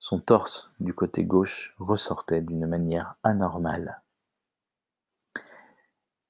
Son 0.00 0.18
torse 0.18 0.72
du 0.80 0.92
côté 0.92 1.22
gauche 1.22 1.76
ressortait 1.78 2.40
d'une 2.40 2.66
manière 2.66 3.14
anormale. 3.22 4.02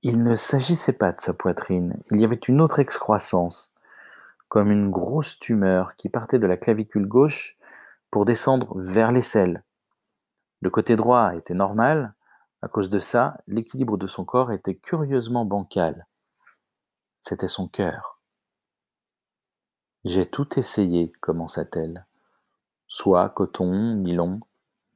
Il 0.02 0.22
ne 0.22 0.34
s'agissait 0.34 0.92
pas 0.92 1.12
de 1.12 1.20
sa 1.22 1.32
poitrine, 1.32 1.98
il 2.10 2.20
y 2.20 2.26
avait 2.26 2.36
une 2.36 2.60
autre 2.60 2.78
excroissance, 2.78 3.72
comme 4.48 4.70
une 4.70 4.90
grosse 4.90 5.38
tumeur 5.38 5.96
qui 5.96 6.10
partait 6.10 6.38
de 6.38 6.46
la 6.46 6.58
clavicule 6.58 7.06
gauche 7.06 7.56
pour 8.10 8.26
descendre 8.26 8.78
vers 8.78 9.12
l'aisselle. 9.12 9.62
Le 10.66 10.70
côté 10.70 10.96
droit 10.96 11.36
était 11.36 11.54
normal, 11.54 12.12
à 12.60 12.66
cause 12.66 12.88
de 12.88 12.98
ça, 12.98 13.38
l'équilibre 13.46 13.96
de 13.96 14.08
son 14.08 14.24
corps 14.24 14.50
était 14.50 14.74
curieusement 14.74 15.44
bancal. 15.44 16.08
C'était 17.20 17.46
son 17.46 17.68
cœur. 17.68 18.20
J'ai 20.04 20.26
tout 20.26 20.58
essayé, 20.58 21.12
commença-t-elle. 21.20 22.04
Soie, 22.88 23.28
coton, 23.28 23.94
nylon, 23.94 24.40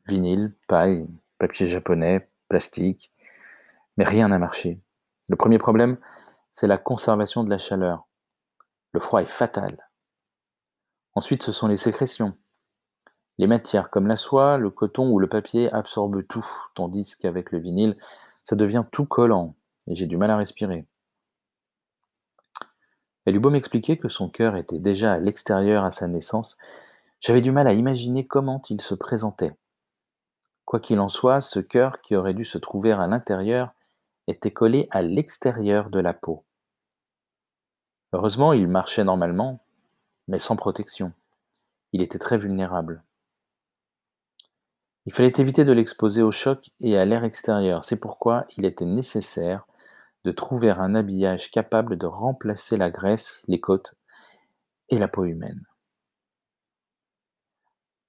vinyle, 0.08 0.56
paille, 0.66 1.06
papier 1.38 1.68
japonais, 1.68 2.28
plastique, 2.48 3.12
mais 3.96 4.04
rien 4.04 4.26
n'a 4.26 4.40
marché. 4.40 4.80
Le 5.28 5.36
premier 5.36 5.58
problème, 5.58 5.98
c'est 6.52 6.66
la 6.66 6.78
conservation 6.78 7.44
de 7.44 7.48
la 7.48 7.58
chaleur. 7.58 8.08
Le 8.90 8.98
froid 8.98 9.22
est 9.22 9.26
fatal. 9.26 9.88
Ensuite, 11.14 11.44
ce 11.44 11.52
sont 11.52 11.68
les 11.68 11.76
sécrétions. 11.76 12.36
Les 13.40 13.46
matières 13.46 13.88
comme 13.88 14.06
la 14.06 14.16
soie, 14.16 14.58
le 14.58 14.68
coton 14.68 15.10
ou 15.10 15.18
le 15.18 15.26
papier 15.26 15.72
absorbent 15.72 16.22
tout, 16.22 16.46
tandis 16.74 17.16
qu'avec 17.16 17.52
le 17.52 17.58
vinyle, 17.58 17.96
ça 18.44 18.54
devient 18.54 18.84
tout 18.92 19.06
collant 19.06 19.54
et 19.86 19.94
j'ai 19.94 20.04
du 20.04 20.18
mal 20.18 20.30
à 20.30 20.36
respirer. 20.36 20.84
Elle 23.24 23.36
eut 23.36 23.40
beau 23.40 23.48
m'expliquer 23.48 23.96
que 23.96 24.10
son 24.10 24.28
cœur 24.28 24.56
était 24.56 24.78
déjà 24.78 25.14
à 25.14 25.18
l'extérieur 25.18 25.86
à 25.86 25.90
sa 25.90 26.06
naissance, 26.06 26.58
j'avais 27.18 27.40
du 27.40 27.50
mal 27.50 27.66
à 27.66 27.72
imaginer 27.72 28.26
comment 28.26 28.60
il 28.68 28.82
se 28.82 28.94
présentait. 28.94 29.56
Quoi 30.66 30.78
qu'il 30.78 31.00
en 31.00 31.08
soit, 31.08 31.40
ce 31.40 31.60
cœur 31.60 32.02
qui 32.02 32.16
aurait 32.16 32.34
dû 32.34 32.44
se 32.44 32.58
trouver 32.58 32.92
à 32.92 33.06
l'intérieur 33.06 33.72
était 34.26 34.50
collé 34.50 34.86
à 34.90 35.00
l'extérieur 35.00 35.88
de 35.88 36.00
la 36.00 36.12
peau. 36.12 36.44
Heureusement, 38.12 38.52
il 38.52 38.68
marchait 38.68 39.04
normalement, 39.04 39.64
mais 40.28 40.38
sans 40.38 40.56
protection. 40.56 41.14
Il 41.94 42.02
était 42.02 42.18
très 42.18 42.36
vulnérable. 42.36 43.02
Il 45.10 45.12
fallait 45.12 45.32
éviter 45.38 45.64
de 45.64 45.72
l'exposer 45.72 46.22
au 46.22 46.30
choc 46.30 46.70
et 46.78 46.96
à 46.96 47.04
l'air 47.04 47.24
extérieur. 47.24 47.82
C'est 47.82 47.98
pourquoi 47.98 48.46
il 48.56 48.64
était 48.64 48.84
nécessaire 48.84 49.66
de 50.22 50.30
trouver 50.30 50.70
un 50.70 50.94
habillage 50.94 51.50
capable 51.50 51.98
de 51.98 52.06
remplacer 52.06 52.76
la 52.76 52.90
graisse, 52.90 53.44
les 53.48 53.58
côtes 53.58 53.96
et 54.88 54.98
la 54.98 55.08
peau 55.08 55.24
humaine. 55.24 55.64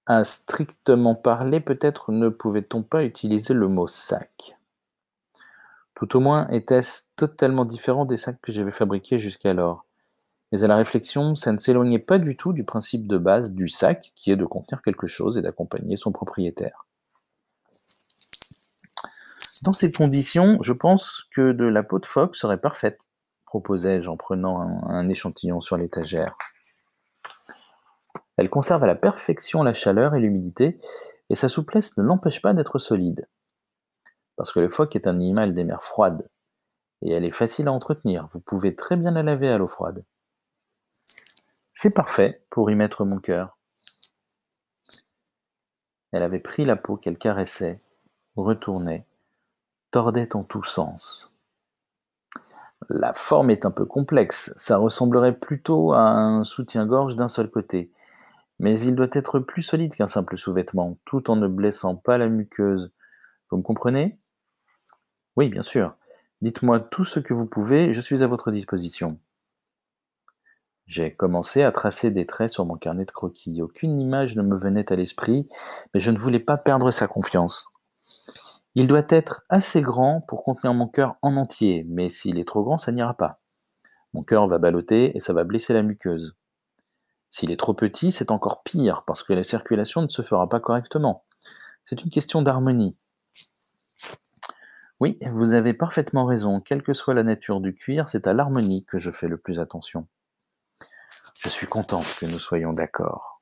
À 0.05 0.23
strictement 0.23 1.15
parler, 1.15 1.59
peut-être 1.59 2.11
ne 2.11 2.29
pouvait-on 2.29 2.83
pas 2.83 3.03
utiliser 3.03 3.55
le 3.55 3.67
mot 3.67 3.87
sac. 3.87 4.59
Tout 5.95 6.15
au 6.15 6.19
moins 6.19 6.47
était-ce 6.49 7.05
totalement 7.15 7.65
différent 7.65 8.05
des 8.05 8.17
sacs 8.17 8.41
que 8.43 8.51
j'avais 8.51 8.69
fabriqués 8.69 9.17
jusqu'alors. 9.17 9.87
Mais 10.51 10.63
à 10.63 10.67
la 10.67 10.77
réflexion, 10.77 11.33
ça 11.33 11.51
ne 11.51 11.57
s'éloignait 11.57 11.97
pas 11.97 12.19
du 12.19 12.37
tout 12.37 12.53
du 12.53 12.63
principe 12.63 13.07
de 13.07 13.17
base 13.17 13.53
du 13.53 13.69
sac, 13.69 14.11
qui 14.15 14.29
est 14.29 14.35
de 14.35 14.45
contenir 14.45 14.83
quelque 14.83 15.07
chose 15.07 15.39
et 15.39 15.41
d'accompagner 15.41 15.97
son 15.97 16.11
propriétaire. 16.11 16.85
Dans 19.63 19.73
ces 19.73 19.91
conditions, 19.91 20.57
je 20.61 20.73
pense 20.73 21.23
que 21.35 21.51
de 21.51 21.65
la 21.65 21.83
peau 21.83 21.99
de 21.99 22.05
phoque 22.05 22.35
serait 22.35 22.59
parfaite, 22.59 22.99
proposai-je 23.45 24.09
en 24.09 24.17
prenant 24.17 24.59
un, 24.87 25.07
échantillon 25.09 25.61
sur 25.61 25.77
l'étagère. 25.77 26.35
Elle 28.37 28.49
conserve 28.49 28.83
à 28.83 28.87
la 28.87 28.95
perfection 28.95 29.61
la 29.61 29.73
chaleur 29.73 30.15
et 30.15 30.19
l'humidité, 30.19 30.79
et 31.29 31.35
sa 31.35 31.47
souplesse 31.47 31.97
ne 31.97 32.03
l'empêche 32.03 32.41
pas 32.41 32.53
d'être 32.53 32.79
solide 32.79 33.27
parce 34.41 34.53
que 34.53 34.59
le 34.59 34.69
phoque 34.69 34.95
est 34.95 35.05
un 35.05 35.17
animal 35.17 35.53
des 35.53 35.63
mers 35.63 35.83
froides, 35.83 36.27
et 37.03 37.11
elle 37.11 37.25
est 37.25 37.29
facile 37.29 37.67
à 37.67 37.71
entretenir. 37.71 38.27
Vous 38.31 38.39
pouvez 38.39 38.75
très 38.75 38.95
bien 38.95 39.11
la 39.11 39.21
laver 39.21 39.49
à 39.49 39.59
l'eau 39.59 39.67
froide. 39.67 40.03
C'est 41.75 41.93
parfait 41.93 42.43
pour 42.49 42.71
y 42.71 42.75
mettre 42.75 43.05
mon 43.05 43.19
cœur. 43.19 43.59
Elle 46.11 46.23
avait 46.23 46.39
pris 46.39 46.65
la 46.65 46.75
peau 46.75 46.97
qu'elle 46.97 47.19
caressait, 47.19 47.79
retournait, 48.35 49.05
tordait 49.91 50.35
en 50.35 50.43
tous 50.43 50.63
sens. 50.63 51.33
La 52.89 53.13
forme 53.13 53.51
est 53.51 53.65
un 53.65 53.71
peu 53.71 53.85
complexe, 53.85 54.51
ça 54.55 54.77
ressemblerait 54.77 55.37
plutôt 55.37 55.93
à 55.93 56.09
un 56.09 56.43
soutien-gorge 56.43 57.15
d'un 57.15 57.27
seul 57.27 57.49
côté, 57.49 57.91
mais 58.59 58.79
il 58.79 58.95
doit 58.95 59.07
être 59.11 59.39
plus 59.39 59.61
solide 59.61 59.95
qu'un 59.95 60.07
simple 60.07 60.37
sous-vêtement, 60.37 60.97
tout 61.05 61.29
en 61.29 61.35
ne 61.35 61.47
blessant 61.47 61.95
pas 61.95 62.17
la 62.17 62.27
muqueuse. 62.27 62.91
Vous 63.49 63.57
me 63.57 63.63
comprenez? 63.63 64.17
Oui, 65.35 65.49
bien 65.49 65.63
sûr. 65.63 65.95
Dites-moi 66.41 66.79
tout 66.79 67.05
ce 67.05 67.19
que 67.19 67.33
vous 67.33 67.45
pouvez, 67.45 67.93
je 67.93 68.01
suis 68.01 68.23
à 68.23 68.27
votre 68.27 68.51
disposition. 68.51 69.19
J'ai 70.87 71.13
commencé 71.13 71.63
à 71.63 71.71
tracer 71.71 72.09
des 72.11 72.25
traits 72.25 72.49
sur 72.49 72.65
mon 72.65 72.75
carnet 72.75 73.05
de 73.05 73.11
croquis. 73.11 73.61
Aucune 73.61 74.01
image 74.01 74.35
ne 74.35 74.41
me 74.41 74.57
venait 74.57 74.91
à 74.91 74.95
l'esprit, 74.95 75.47
mais 75.93 75.99
je 75.99 76.11
ne 76.11 76.17
voulais 76.17 76.39
pas 76.39 76.57
perdre 76.57 76.91
sa 76.91 77.07
confiance. 77.07 77.67
Il 78.75 78.87
doit 78.87 79.05
être 79.09 79.43
assez 79.49 79.81
grand 79.81 80.21
pour 80.21 80.43
contenir 80.43 80.73
mon 80.73 80.87
cœur 80.87 81.17
en 81.21 81.35
entier, 81.35 81.85
mais 81.89 82.09
s'il 82.09 82.39
est 82.39 82.47
trop 82.47 82.63
grand, 82.63 82.77
ça 82.77 82.91
n'ira 82.91 83.13
pas. 83.13 83.37
Mon 84.13 84.23
cœur 84.23 84.47
va 84.47 84.59
balloter 84.59 85.15
et 85.15 85.19
ça 85.19 85.33
va 85.33 85.43
blesser 85.43 85.73
la 85.73 85.83
muqueuse. 85.83 86.35
S'il 87.29 87.51
est 87.51 87.59
trop 87.59 87.73
petit, 87.73 88.11
c'est 88.11 88.31
encore 88.31 88.63
pire, 88.63 89.03
parce 89.05 89.23
que 89.23 89.33
la 89.33 89.43
circulation 89.43 90.01
ne 90.01 90.07
se 90.07 90.21
fera 90.21 90.47
pas 90.47 90.59
correctement. 90.59 91.25
C'est 91.85 92.03
une 92.03 92.11
question 92.11 92.41
d'harmonie. 92.41 92.95
Oui, 95.01 95.17
vous 95.31 95.53
avez 95.53 95.73
parfaitement 95.73 96.25
raison. 96.25 96.61
Quelle 96.61 96.83
que 96.83 96.93
soit 96.93 97.13
la 97.13 97.23
nature 97.23 97.59
du 97.59 97.73
cuir, 97.73 98.07
c'est 98.07 98.27
à 98.27 98.33
l'harmonie 98.33 98.85
que 98.85 98.99
je 98.99 99.11
fais 99.11 99.27
le 99.27 99.37
plus 99.37 99.59
attention. 99.59 100.07
Je 101.39 101.49
suis 101.49 101.67
content 101.67 102.03
que 102.19 102.25
nous 102.25 102.37
soyons 102.37 102.71
d'accord. 102.71 103.41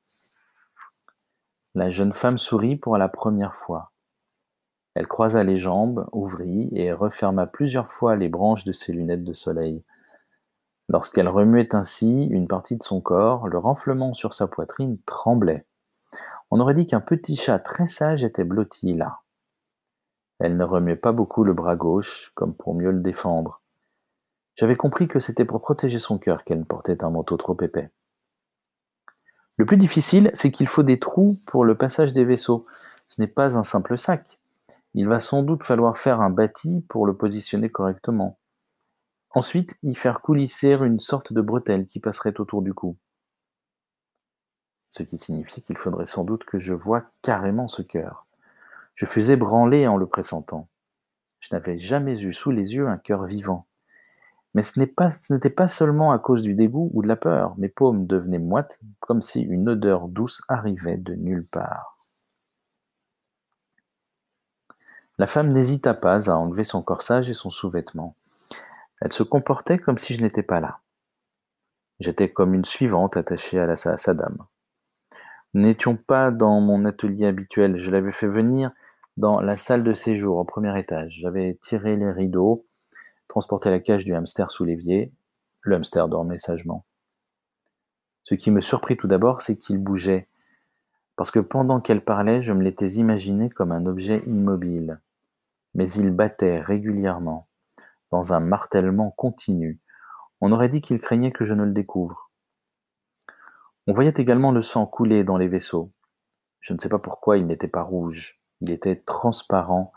La 1.74 1.90
jeune 1.90 2.14
femme 2.14 2.38
sourit 2.38 2.76
pour 2.76 2.96
la 2.96 3.08
première 3.08 3.54
fois. 3.54 3.92
Elle 4.94 5.06
croisa 5.06 5.42
les 5.42 5.56
jambes, 5.56 6.08
ouvrit 6.12 6.68
et 6.72 6.92
referma 6.92 7.46
plusieurs 7.46 7.88
fois 7.88 8.16
les 8.16 8.28
branches 8.28 8.64
de 8.64 8.72
ses 8.72 8.92
lunettes 8.92 9.24
de 9.24 9.32
soleil. 9.32 9.84
Lorsqu'elle 10.88 11.28
remuait 11.28 11.74
ainsi 11.74 12.24
une 12.24 12.48
partie 12.48 12.76
de 12.76 12.82
son 12.82 13.00
corps, 13.00 13.46
le 13.46 13.58
renflement 13.58 14.12
sur 14.12 14.34
sa 14.34 14.48
poitrine 14.48 14.98
tremblait. 15.06 15.64
On 16.50 16.58
aurait 16.58 16.74
dit 16.74 16.86
qu'un 16.86 17.00
petit 17.00 17.36
chat 17.36 17.60
très 17.60 17.86
sage 17.86 18.24
était 18.24 18.42
blotti 18.42 18.94
là. 18.94 19.20
Elle 20.40 20.56
ne 20.56 20.64
remuait 20.64 20.96
pas 20.96 21.12
beaucoup 21.12 21.44
le 21.44 21.52
bras 21.52 21.76
gauche, 21.76 22.32
comme 22.34 22.54
pour 22.54 22.74
mieux 22.74 22.90
le 22.90 23.00
défendre. 23.00 23.62
J'avais 24.56 24.74
compris 24.74 25.06
que 25.06 25.20
c'était 25.20 25.44
pour 25.44 25.60
protéger 25.60 26.00
son 26.00 26.18
cœur 26.18 26.42
qu'elle 26.42 26.64
portait 26.64 27.04
un 27.04 27.10
manteau 27.10 27.36
trop 27.36 27.56
épais. 27.60 27.90
Le 29.56 29.66
plus 29.66 29.76
difficile, 29.76 30.30
c'est 30.34 30.50
qu'il 30.50 30.66
faut 30.66 30.82
des 30.82 30.98
trous 30.98 31.36
pour 31.46 31.64
le 31.64 31.76
passage 31.76 32.12
des 32.12 32.24
vaisseaux. 32.24 32.64
Ce 33.08 33.20
n'est 33.20 33.28
pas 33.28 33.56
un 33.56 33.62
simple 33.62 33.96
sac. 33.96 34.39
Il 34.94 35.06
va 35.06 35.20
sans 35.20 35.42
doute 35.42 35.62
falloir 35.62 35.96
faire 35.96 36.20
un 36.20 36.30
bâti 36.30 36.84
pour 36.88 37.06
le 37.06 37.16
positionner 37.16 37.70
correctement. 37.70 38.38
Ensuite, 39.30 39.78
y 39.84 39.94
faire 39.94 40.20
coulisser 40.20 40.72
une 40.72 40.98
sorte 40.98 41.32
de 41.32 41.40
bretelle 41.40 41.86
qui 41.86 42.00
passerait 42.00 42.40
autour 42.40 42.62
du 42.62 42.74
cou. 42.74 42.96
Ce 44.88 45.04
qui 45.04 45.18
signifie 45.18 45.62
qu'il 45.62 45.78
faudrait 45.78 46.06
sans 46.06 46.24
doute 46.24 46.44
que 46.44 46.58
je 46.58 46.74
voie 46.74 47.04
carrément 47.22 47.68
ce 47.68 47.82
cœur. 47.82 48.26
Je 48.94 49.06
fus 49.06 49.30
ébranlé 49.30 49.86
en 49.86 49.96
le 49.96 50.06
pressentant. 50.06 50.68
Je 51.38 51.48
n'avais 51.52 51.78
jamais 51.78 52.20
eu 52.22 52.32
sous 52.32 52.50
les 52.50 52.74
yeux 52.74 52.88
un 52.88 52.98
cœur 52.98 53.24
vivant. 53.24 53.66
Mais 54.54 54.62
ce 54.62 54.80
n'était 55.32 55.50
pas 55.50 55.68
seulement 55.68 56.10
à 56.10 56.18
cause 56.18 56.42
du 56.42 56.54
dégoût 56.54 56.90
ou 56.92 57.02
de 57.02 57.08
la 57.08 57.14
peur. 57.14 57.54
Mes 57.56 57.68
paumes 57.68 58.06
devenaient 58.06 58.38
moites, 58.38 58.80
comme 58.98 59.22
si 59.22 59.40
une 59.42 59.68
odeur 59.68 60.08
douce 60.08 60.42
arrivait 60.48 60.98
de 60.98 61.14
nulle 61.14 61.46
part. 61.52 61.89
La 65.20 65.26
femme 65.26 65.50
n'hésita 65.50 65.92
pas 65.92 66.30
à 66.30 66.34
enlever 66.34 66.64
son 66.64 66.80
corsage 66.80 67.28
et 67.28 67.34
son 67.34 67.50
sous-vêtement. 67.50 68.14
Elle 69.02 69.12
se 69.12 69.22
comportait 69.22 69.76
comme 69.76 69.98
si 69.98 70.14
je 70.14 70.22
n'étais 70.22 70.42
pas 70.42 70.60
là. 70.60 70.78
J'étais 71.98 72.30
comme 72.30 72.54
une 72.54 72.64
suivante 72.64 73.18
attachée 73.18 73.60
à, 73.60 73.76
sa 73.76 74.14
dame. 74.14 74.38
n'étions 75.52 75.94
pas 75.94 76.30
dans 76.30 76.62
mon 76.62 76.86
atelier 76.86 77.26
habituel. 77.26 77.76
Je 77.76 77.90
l'avais 77.90 78.12
fait 78.12 78.28
venir 78.28 78.70
dans 79.18 79.40
la 79.40 79.58
salle 79.58 79.84
de 79.84 79.92
séjour 79.92 80.38
au 80.38 80.44
premier 80.46 80.80
étage. 80.80 81.18
J'avais 81.20 81.58
tiré 81.60 81.96
les 81.96 82.10
rideaux, 82.10 82.64
transporté 83.28 83.68
la 83.68 83.80
cage 83.80 84.06
du 84.06 84.14
hamster 84.14 84.50
sous 84.50 84.64
l'évier. 84.64 85.12
Le 85.60 85.76
hamster 85.76 86.08
dormait 86.08 86.38
sagement. 86.38 86.86
Ce 88.24 88.34
qui 88.34 88.50
me 88.50 88.62
surprit 88.62 88.96
tout 88.96 89.06
d'abord, 89.06 89.42
c'est 89.42 89.58
qu'il 89.58 89.76
bougeait, 89.76 90.28
parce 91.16 91.30
que 91.30 91.40
pendant 91.40 91.82
qu'elle 91.82 92.02
parlait, 92.02 92.40
je 92.40 92.54
me 92.54 92.62
l'étais 92.62 92.92
imaginé 92.92 93.50
comme 93.50 93.72
un 93.72 93.84
objet 93.84 94.22
immobile. 94.24 94.98
Mais 95.74 95.90
il 95.90 96.10
battait 96.10 96.60
régulièrement, 96.60 97.48
dans 98.10 98.32
un 98.32 98.40
martèlement 98.40 99.10
continu. 99.10 99.80
On 100.40 100.52
aurait 100.52 100.68
dit 100.68 100.80
qu'il 100.80 101.00
craignait 101.00 101.32
que 101.32 101.44
je 101.44 101.54
ne 101.54 101.64
le 101.64 101.72
découvre. 101.72 102.30
On 103.86 103.92
voyait 103.92 104.14
également 104.16 104.52
le 104.52 104.62
sang 104.62 104.86
couler 104.86 105.24
dans 105.24 105.36
les 105.36 105.48
vaisseaux. 105.48 105.90
Je 106.60 106.72
ne 106.72 106.78
sais 106.78 106.88
pas 106.88 106.98
pourquoi 106.98 107.38
il 107.38 107.46
n'était 107.46 107.68
pas 107.68 107.82
rouge. 107.82 108.38
Il 108.60 108.70
était 108.70 108.96
transparent 108.96 109.92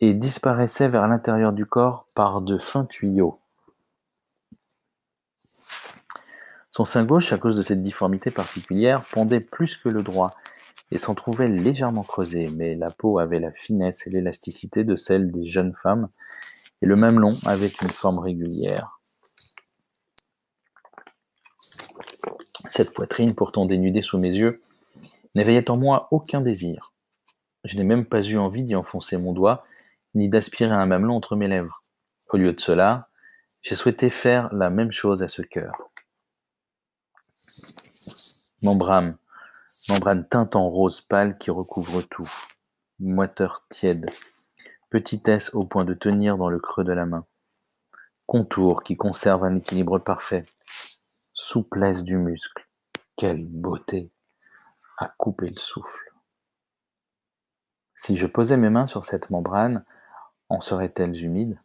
et 0.00 0.14
disparaissait 0.14 0.88
vers 0.88 1.08
l'intérieur 1.08 1.52
du 1.52 1.66
corps 1.66 2.06
par 2.14 2.40
de 2.40 2.58
fins 2.58 2.84
tuyaux. 2.84 3.40
Son 6.70 6.84
sein 6.84 7.04
gauche, 7.04 7.32
à 7.32 7.38
cause 7.38 7.56
de 7.56 7.62
cette 7.62 7.82
difformité 7.82 8.30
particulière, 8.30 9.04
pendait 9.12 9.40
plus 9.40 9.76
que 9.76 9.88
le 9.88 10.02
droit 10.02 10.34
et 10.90 10.98
s'en 10.98 11.14
trouvait 11.14 11.48
légèrement 11.48 12.02
creusé, 12.02 12.50
mais 12.50 12.74
la 12.74 12.90
peau 12.90 13.18
avait 13.18 13.40
la 13.40 13.52
finesse 13.52 14.06
et 14.06 14.10
l'élasticité 14.10 14.84
de 14.84 14.96
celle 14.96 15.30
des 15.30 15.44
jeunes 15.44 15.74
femmes, 15.74 16.08
et 16.82 16.86
le 16.86 16.96
mamelon 16.96 17.36
avait 17.44 17.72
une 17.82 17.90
forme 17.90 18.18
régulière. 18.18 19.00
Cette 22.70 22.94
poitrine, 22.94 23.34
pourtant 23.34 23.66
dénudée 23.66 24.02
sous 24.02 24.18
mes 24.18 24.30
yeux, 24.30 24.60
n'éveillait 25.34 25.70
en 25.70 25.76
moi 25.76 26.08
aucun 26.10 26.40
désir. 26.40 26.92
Je 27.64 27.76
n'ai 27.76 27.84
même 27.84 28.04
pas 28.04 28.22
eu 28.22 28.38
envie 28.38 28.62
d'y 28.62 28.76
enfoncer 28.76 29.16
mon 29.16 29.32
doigt, 29.32 29.62
ni 30.14 30.28
d'aspirer 30.28 30.72
un 30.72 30.86
mamelon 30.86 31.16
entre 31.16 31.36
mes 31.36 31.48
lèvres. 31.48 31.80
Au 32.30 32.36
lieu 32.36 32.52
de 32.52 32.60
cela, 32.60 33.08
j'ai 33.62 33.74
souhaité 33.74 34.10
faire 34.10 34.54
la 34.54 34.70
même 34.70 34.92
chose 34.92 35.22
à 35.22 35.28
ce 35.28 35.42
cœur. 35.42 35.90
Membrane, 38.62 39.16
membrane 39.88 40.28
teinte 40.28 40.54
en 40.54 40.68
rose 40.68 41.00
pâle 41.00 41.38
qui 41.38 41.50
recouvre 41.50 42.02
tout. 42.02 42.30
Moiteur 43.00 43.64
tiède. 43.70 44.10
Petitesse 44.90 45.54
au 45.54 45.64
point 45.64 45.84
de 45.84 45.94
tenir 45.94 46.36
dans 46.36 46.50
le 46.50 46.58
creux 46.58 46.84
de 46.84 46.92
la 46.92 47.06
main. 47.06 47.26
Contour 48.26 48.82
qui 48.82 48.96
conserve 48.96 49.44
un 49.44 49.56
équilibre 49.56 49.98
parfait. 49.98 50.44
Souplesse 51.32 52.04
du 52.04 52.18
muscle. 52.18 52.66
Quelle 53.16 53.46
beauté 53.46 54.10
à 54.98 55.08
couper 55.16 55.48
le 55.48 55.58
souffle. 55.58 56.12
Si 57.94 58.16
je 58.16 58.26
posais 58.26 58.56
mes 58.56 58.70
mains 58.70 58.86
sur 58.86 59.04
cette 59.04 59.30
membrane, 59.30 59.84
en 60.48 60.60
seraient-elles 60.60 61.24
humides? 61.24 61.58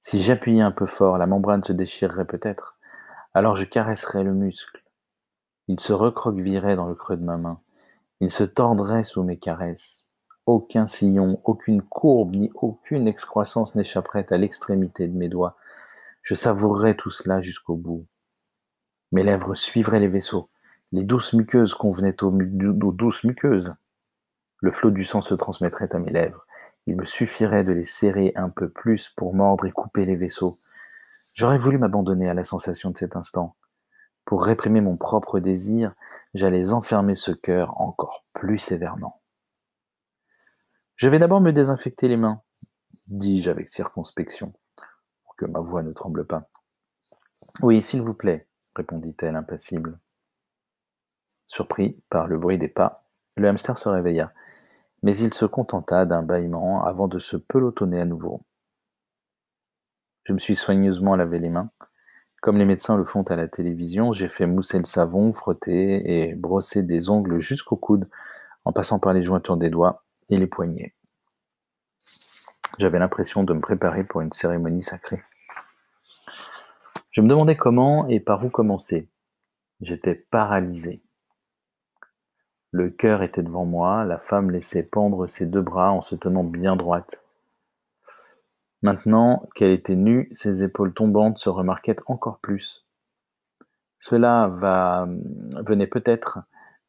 Si 0.00 0.20
j'appuyais 0.20 0.62
un 0.62 0.72
peu 0.72 0.86
fort, 0.86 1.18
la 1.18 1.26
membrane 1.26 1.62
se 1.62 1.72
déchirerait 1.72 2.26
peut-être. 2.26 2.76
Alors 3.34 3.56
je 3.56 3.64
caresserais 3.64 4.24
le 4.24 4.32
muscle. 4.32 4.81
Il 5.68 5.78
se 5.78 5.92
recroquevillerait 5.92 6.76
dans 6.76 6.88
le 6.88 6.94
creux 6.94 7.16
de 7.16 7.24
ma 7.24 7.36
main. 7.36 7.60
Il 8.20 8.30
se 8.30 8.44
tordrait 8.44 9.04
sous 9.04 9.22
mes 9.22 9.38
caresses. 9.38 10.06
Aucun 10.46 10.88
sillon, 10.88 11.40
aucune 11.44 11.82
courbe, 11.82 12.34
ni 12.34 12.50
aucune 12.54 13.06
excroissance 13.06 13.76
n'échapperait 13.76 14.26
à 14.30 14.36
l'extrémité 14.36 15.06
de 15.06 15.16
mes 15.16 15.28
doigts. 15.28 15.56
Je 16.22 16.34
savourerais 16.34 16.96
tout 16.96 17.10
cela 17.10 17.40
jusqu'au 17.40 17.76
bout. 17.76 18.06
Mes 19.12 19.22
lèvres 19.22 19.54
suivraient 19.54 20.00
les 20.00 20.08
vaisseaux. 20.08 20.48
Les 20.90 21.04
douces 21.04 21.32
muqueuses 21.32 21.74
convenaient 21.74 22.22
aux, 22.22 22.32
aux 22.32 22.92
douces 22.92 23.24
muqueuses. 23.24 23.74
Le 24.60 24.72
flot 24.72 24.90
du 24.90 25.04
sang 25.04 25.20
se 25.20 25.34
transmettrait 25.34 25.94
à 25.94 25.98
mes 25.98 26.10
lèvres. 26.10 26.46
Il 26.86 26.96
me 26.96 27.04
suffirait 27.04 27.64
de 27.64 27.72
les 27.72 27.84
serrer 27.84 28.32
un 28.34 28.48
peu 28.48 28.68
plus 28.68 29.08
pour 29.10 29.34
mordre 29.34 29.66
et 29.66 29.70
couper 29.70 30.04
les 30.06 30.16
vaisseaux. 30.16 30.54
J'aurais 31.34 31.58
voulu 31.58 31.78
m'abandonner 31.78 32.28
à 32.28 32.34
la 32.34 32.44
sensation 32.44 32.90
de 32.90 32.98
cet 32.98 33.16
instant. 33.16 33.54
Pour 34.24 34.44
réprimer 34.44 34.80
mon 34.80 34.96
propre 34.96 35.40
désir, 35.40 35.94
j'allais 36.34 36.72
enfermer 36.72 37.14
ce 37.14 37.32
cœur 37.32 37.80
encore 37.80 38.24
plus 38.32 38.58
sévèrement. 38.58 39.20
Je 40.96 41.08
vais 41.08 41.18
d'abord 41.18 41.40
me 41.40 41.52
désinfecter 41.52 42.08
les 42.08 42.16
mains, 42.16 42.42
dis-je 43.08 43.50
avec 43.50 43.68
circonspection, 43.68 44.52
pour 45.24 45.36
que 45.36 45.46
ma 45.46 45.60
voix 45.60 45.82
ne 45.82 45.92
tremble 45.92 46.26
pas. 46.26 46.48
Oui, 47.60 47.82
s'il 47.82 48.02
vous 48.02 48.14
plaît, 48.14 48.46
répondit-elle 48.76 49.36
impassible. 49.36 49.98
Surpris 51.46 52.00
par 52.08 52.28
le 52.28 52.38
bruit 52.38 52.58
des 52.58 52.68
pas, 52.68 53.04
le 53.36 53.48
hamster 53.48 53.76
se 53.76 53.88
réveilla, 53.88 54.32
mais 55.02 55.16
il 55.16 55.34
se 55.34 55.44
contenta 55.44 56.06
d'un 56.06 56.22
bâillement 56.22 56.84
avant 56.84 57.08
de 57.08 57.18
se 57.18 57.36
pelotonner 57.36 58.00
à 58.00 58.04
nouveau. 58.04 58.42
Je 60.24 60.32
me 60.32 60.38
suis 60.38 60.54
soigneusement 60.54 61.16
lavé 61.16 61.40
les 61.40 61.50
mains, 61.50 61.70
comme 62.42 62.58
les 62.58 62.64
médecins 62.64 62.96
le 62.96 63.04
font 63.04 63.22
à 63.22 63.36
la 63.36 63.46
télévision, 63.46 64.10
j'ai 64.10 64.26
fait 64.26 64.46
mousser 64.46 64.76
le 64.76 64.84
savon, 64.84 65.32
frotter 65.32 66.24
et 66.26 66.34
brosser 66.34 66.82
des 66.82 67.08
ongles 67.08 67.38
jusqu'au 67.38 67.76
coude, 67.76 68.08
en 68.64 68.72
passant 68.72 68.98
par 68.98 69.14
les 69.14 69.22
jointures 69.22 69.56
des 69.56 69.70
doigts 69.70 70.04
et 70.28 70.36
les 70.36 70.48
poignets. 70.48 70.96
J'avais 72.78 72.98
l'impression 72.98 73.44
de 73.44 73.54
me 73.54 73.60
préparer 73.60 74.02
pour 74.02 74.22
une 74.22 74.32
cérémonie 74.32 74.82
sacrée. 74.82 75.20
Je 77.12 77.20
me 77.20 77.28
demandais 77.28 77.54
comment 77.54 78.08
et 78.08 78.18
par 78.18 78.44
où 78.44 78.50
commencer. 78.50 79.08
J'étais 79.80 80.16
paralysé. 80.16 81.00
Le 82.72 82.90
cœur 82.90 83.22
était 83.22 83.44
devant 83.44 83.66
moi, 83.66 84.04
la 84.04 84.18
femme 84.18 84.50
laissait 84.50 84.82
pendre 84.82 85.28
ses 85.28 85.46
deux 85.46 85.62
bras 85.62 85.92
en 85.92 86.02
se 86.02 86.16
tenant 86.16 86.42
bien 86.42 86.74
droite. 86.74 87.21
Maintenant 88.82 89.48
qu'elle 89.54 89.70
était 89.70 89.94
nue, 89.94 90.28
ses 90.32 90.64
épaules 90.64 90.92
tombantes 90.92 91.38
se 91.38 91.48
remarquaient 91.48 91.96
encore 92.06 92.40
plus. 92.40 92.84
Cela 94.00 94.48
venait 94.48 95.86
peut-être 95.86 96.40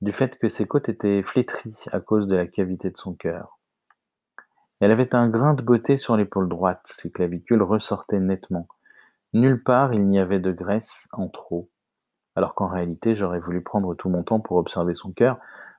du 0.02 0.12
fait 0.12 0.40
que 0.40 0.50
ses 0.50 0.68
côtes 0.68 0.90
étaient 0.90 1.22
flétries 1.22 1.86
à 1.92 2.00
cause 2.00 2.26
de 2.26 2.36
la 2.36 2.48
cavité 2.48 2.90
de 2.90 2.98
son 2.98 3.14
cœur. 3.14 3.60
Elle 4.80 4.92
avait 4.92 5.14
un 5.14 5.30
grain 5.30 5.54
de 5.54 5.62
beauté 5.62 5.96
sur 5.96 6.18
l'épaule 6.18 6.50
droite, 6.50 6.82
ses 6.86 7.12
clavicules 7.12 7.62
ressortaient 7.62 8.20
nettement. 8.20 8.68
Nulle 9.34 9.64
part 9.64 9.94
il 9.94 10.08
n'y 10.08 10.20
avait 10.20 10.40
de 10.40 10.52
graisse 10.52 11.08
en 11.14 11.30
trop, 11.30 11.70
alors 12.36 12.56
qu'en 12.56 12.68
réalité 12.68 13.14
j'aurais 13.14 13.40
voulu 13.40 13.62
prendre 13.62 13.94
tout 13.94 14.10
mon 14.10 14.24
temps 14.24 14.40
pour 14.40 14.58
observer 14.58 14.96
son 14.96 15.12
cœur. 15.12 15.38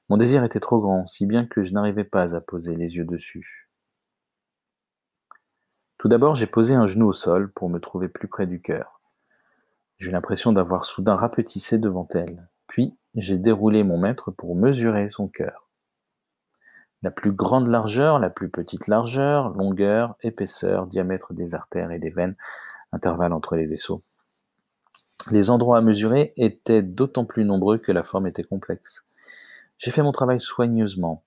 Mon 0.08 0.16
désir 0.16 0.44
était 0.44 0.60
trop 0.60 0.80
grand, 0.80 1.06
si 1.08 1.26
bien 1.26 1.44
que 1.44 1.64
je 1.64 1.72
n'arrivais 1.72 2.04
pas 2.04 2.36
à 2.36 2.40
poser 2.40 2.76
les 2.76 2.96
yeux 2.96 3.04
dessus. 3.04 3.63
Tout 6.04 6.10
d'abord, 6.10 6.34
j'ai 6.34 6.46
posé 6.46 6.74
un 6.74 6.86
genou 6.86 7.06
au 7.06 7.12
sol 7.14 7.50
pour 7.50 7.70
me 7.70 7.78
trouver 7.78 8.10
plus 8.10 8.28
près 8.28 8.46
du 8.46 8.60
cœur. 8.60 9.00
J'eus 9.96 10.10
l'impression 10.10 10.52
d'avoir 10.52 10.84
soudain 10.84 11.16
rapetissé 11.16 11.78
devant 11.78 12.06
elle. 12.12 12.46
Puis, 12.66 12.94
j'ai 13.14 13.38
déroulé 13.38 13.84
mon 13.84 13.96
mètre 13.96 14.30
pour 14.30 14.54
mesurer 14.54 15.08
son 15.08 15.28
cœur. 15.28 15.70
La 17.00 17.10
plus 17.10 17.32
grande 17.32 17.68
largeur, 17.68 18.18
la 18.18 18.28
plus 18.28 18.50
petite 18.50 18.86
largeur, 18.86 19.48
longueur, 19.54 20.14
épaisseur, 20.20 20.88
diamètre 20.88 21.32
des 21.32 21.54
artères 21.54 21.90
et 21.90 21.98
des 21.98 22.10
veines, 22.10 22.36
intervalle 22.92 23.32
entre 23.32 23.56
les 23.56 23.64
vaisseaux. 23.64 24.02
Les 25.30 25.48
endroits 25.48 25.78
à 25.78 25.80
mesurer 25.80 26.34
étaient 26.36 26.82
d'autant 26.82 27.24
plus 27.24 27.46
nombreux 27.46 27.78
que 27.78 27.92
la 27.92 28.02
forme 28.02 28.26
était 28.26 28.44
complexe. 28.44 29.02
J'ai 29.78 29.90
fait 29.90 30.02
mon 30.02 30.12
travail 30.12 30.38
soigneusement, 30.38 31.24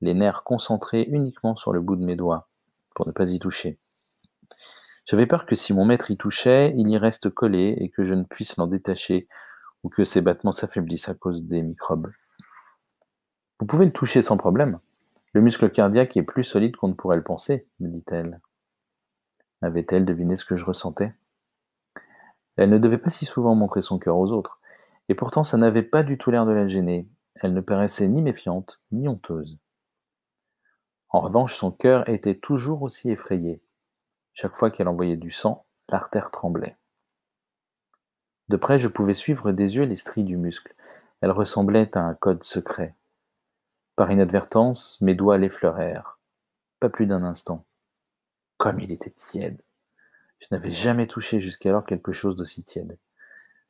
les 0.00 0.14
nerfs 0.14 0.42
concentrés 0.42 1.02
uniquement 1.02 1.54
sur 1.54 1.72
le 1.72 1.80
bout 1.80 1.94
de 1.94 2.04
mes 2.04 2.16
doigts, 2.16 2.48
pour 2.96 3.06
ne 3.06 3.12
pas 3.12 3.30
y 3.30 3.38
toucher. 3.38 3.78
J'avais 5.06 5.26
peur 5.26 5.46
que 5.46 5.54
si 5.54 5.72
mon 5.72 5.84
maître 5.84 6.10
y 6.10 6.16
touchait, 6.16 6.74
il 6.76 6.88
y 6.88 6.98
reste 6.98 7.30
collé 7.30 7.76
et 7.78 7.90
que 7.90 8.04
je 8.04 8.14
ne 8.14 8.24
puisse 8.24 8.56
l'en 8.56 8.66
détacher, 8.66 9.28
ou 9.84 9.88
que 9.88 10.04
ses 10.04 10.20
battements 10.20 10.52
s'affaiblissent 10.52 11.08
à 11.08 11.14
cause 11.14 11.44
des 11.44 11.62
microbes. 11.62 12.10
Vous 13.60 13.66
pouvez 13.66 13.86
le 13.86 13.92
toucher 13.92 14.20
sans 14.20 14.36
problème. 14.36 14.80
Le 15.32 15.40
muscle 15.40 15.70
cardiaque 15.70 16.16
est 16.16 16.24
plus 16.24 16.42
solide 16.42 16.74
qu'on 16.74 16.88
ne 16.88 16.94
pourrait 16.94 17.16
le 17.16 17.22
penser, 17.22 17.68
me 17.78 17.88
dit-elle. 17.88 18.40
Avait-elle 19.62 20.04
deviné 20.04 20.34
ce 20.34 20.44
que 20.44 20.56
je 20.56 20.64
ressentais? 20.64 21.14
Elle 22.56 22.70
ne 22.70 22.78
devait 22.78 22.98
pas 22.98 23.10
si 23.10 23.26
souvent 23.26 23.54
montrer 23.54 23.82
son 23.82 23.98
cœur 23.98 24.18
aux 24.18 24.32
autres, 24.32 24.60
et 25.08 25.14
pourtant 25.14 25.44
ça 25.44 25.56
n'avait 25.56 25.82
pas 25.82 26.02
du 26.02 26.18
tout 26.18 26.32
l'air 26.32 26.46
de 26.46 26.52
la 26.52 26.66
gêner. 26.66 27.08
Elle 27.36 27.54
ne 27.54 27.60
paraissait 27.60 28.08
ni 28.08 28.22
méfiante, 28.22 28.82
ni 28.90 29.06
honteuse. 29.06 29.58
En 31.10 31.20
revanche, 31.20 31.54
son 31.54 31.70
cœur 31.70 32.08
était 32.08 32.34
toujours 32.34 32.82
aussi 32.82 33.10
effrayé. 33.10 33.62
Chaque 34.38 34.54
fois 34.54 34.70
qu'elle 34.70 34.88
envoyait 34.88 35.16
du 35.16 35.30
sang, 35.30 35.64
l'artère 35.88 36.30
tremblait. 36.30 36.76
De 38.50 38.58
près, 38.58 38.78
je 38.78 38.86
pouvais 38.86 39.14
suivre 39.14 39.50
des 39.50 39.76
yeux 39.76 39.84
les 39.84 39.96
stries 39.96 40.24
du 40.24 40.36
muscle. 40.36 40.74
Elle 41.22 41.30
ressemblait 41.30 41.96
à 41.96 42.02
un 42.02 42.14
code 42.14 42.42
secret. 42.44 42.94
Par 43.96 44.10
inadvertance, 44.10 45.00
mes 45.00 45.14
doigts 45.14 45.38
l'effleurèrent. 45.38 46.20
Pas 46.80 46.90
plus 46.90 47.06
d'un 47.06 47.24
instant. 47.24 47.64
Comme 48.58 48.78
il 48.78 48.92
était 48.92 49.10
tiède. 49.10 49.62
Je 50.38 50.48
n'avais 50.50 50.70
jamais 50.70 51.06
touché 51.06 51.40
jusqu'alors 51.40 51.86
quelque 51.86 52.12
chose 52.12 52.36
d'aussi 52.36 52.62
tiède. 52.62 52.98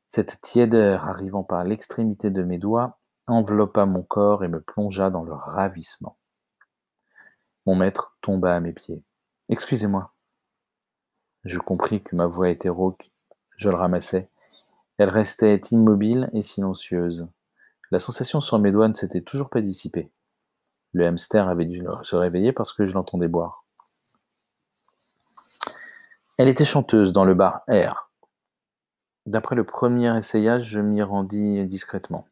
Cette 0.08 0.40
tièdeur 0.40 1.04
arrivant 1.04 1.44
par 1.44 1.62
l'extrémité 1.62 2.30
de 2.30 2.42
mes 2.42 2.58
doigts 2.58 2.98
enveloppa 3.28 3.86
mon 3.86 4.02
corps 4.02 4.42
et 4.42 4.48
me 4.48 4.60
plongea 4.60 5.10
dans 5.10 5.22
le 5.22 5.32
ravissement. 5.32 6.18
Mon 7.66 7.76
maître 7.76 8.16
tomba 8.20 8.56
à 8.56 8.58
mes 8.58 8.72
pieds. 8.72 9.04
Excusez-moi. 9.48 10.15
Je 11.46 11.60
compris 11.60 12.02
que 12.02 12.16
ma 12.16 12.26
voix 12.26 12.50
était 12.50 12.68
rauque. 12.68 13.12
Je 13.56 13.70
le 13.70 13.76
ramassai. 13.76 14.28
Elle 14.98 15.10
restait 15.10 15.60
immobile 15.70 16.28
et 16.32 16.42
silencieuse. 16.42 17.28
La 17.92 18.00
sensation 18.00 18.40
sur 18.40 18.58
mes 18.58 18.72
doigts 18.72 18.88
ne 18.88 18.94
s'était 18.94 19.20
toujours 19.20 19.48
pas 19.48 19.60
dissipée. 19.60 20.10
Le 20.92 21.06
hamster 21.06 21.48
avait 21.48 21.66
dû 21.66 21.86
se 22.02 22.16
réveiller 22.16 22.52
parce 22.52 22.72
que 22.72 22.84
je 22.84 22.94
l'entendais 22.94 23.28
boire. 23.28 23.64
Elle 26.36 26.48
était 26.48 26.64
chanteuse 26.64 27.12
dans 27.12 27.24
le 27.24 27.34
bar 27.34 27.62
R. 27.68 28.10
D'après 29.26 29.54
le 29.54 29.62
premier 29.62 30.18
essayage, 30.18 30.64
je 30.64 30.80
m'y 30.80 31.00
rendis 31.00 31.64
discrètement. 31.66 32.26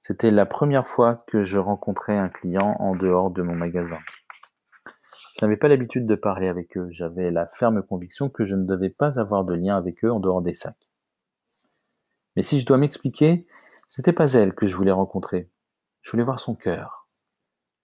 C'était 0.00 0.30
la 0.30 0.46
première 0.46 0.86
fois 0.86 1.16
que 1.26 1.42
je 1.42 1.58
rencontrais 1.58 2.16
un 2.16 2.28
client 2.28 2.76
en 2.78 2.94
dehors 2.94 3.32
de 3.32 3.42
mon 3.42 3.56
magasin. 3.56 3.98
Je 5.40 5.46
n'avais 5.46 5.56
pas 5.56 5.68
l'habitude 5.68 6.04
de 6.04 6.16
parler 6.16 6.48
avec 6.48 6.76
eux. 6.76 6.88
J'avais 6.90 7.30
la 7.30 7.46
ferme 7.46 7.82
conviction 7.82 8.28
que 8.28 8.44
je 8.44 8.54
ne 8.54 8.66
devais 8.66 8.90
pas 8.90 9.18
avoir 9.18 9.42
de 9.46 9.54
lien 9.54 9.74
avec 9.74 10.04
eux 10.04 10.12
en 10.12 10.20
dehors 10.20 10.42
des 10.42 10.52
sacs. 10.52 10.90
Mais 12.36 12.42
si 12.42 12.60
je 12.60 12.66
dois 12.66 12.76
m'expliquer, 12.76 13.46
c'était 13.88 14.12
pas 14.12 14.34
elle 14.34 14.54
que 14.54 14.66
je 14.66 14.76
voulais 14.76 14.90
rencontrer. 14.90 15.48
Je 16.02 16.10
voulais 16.10 16.24
voir 16.24 16.40
son 16.40 16.54
cœur. 16.54 17.08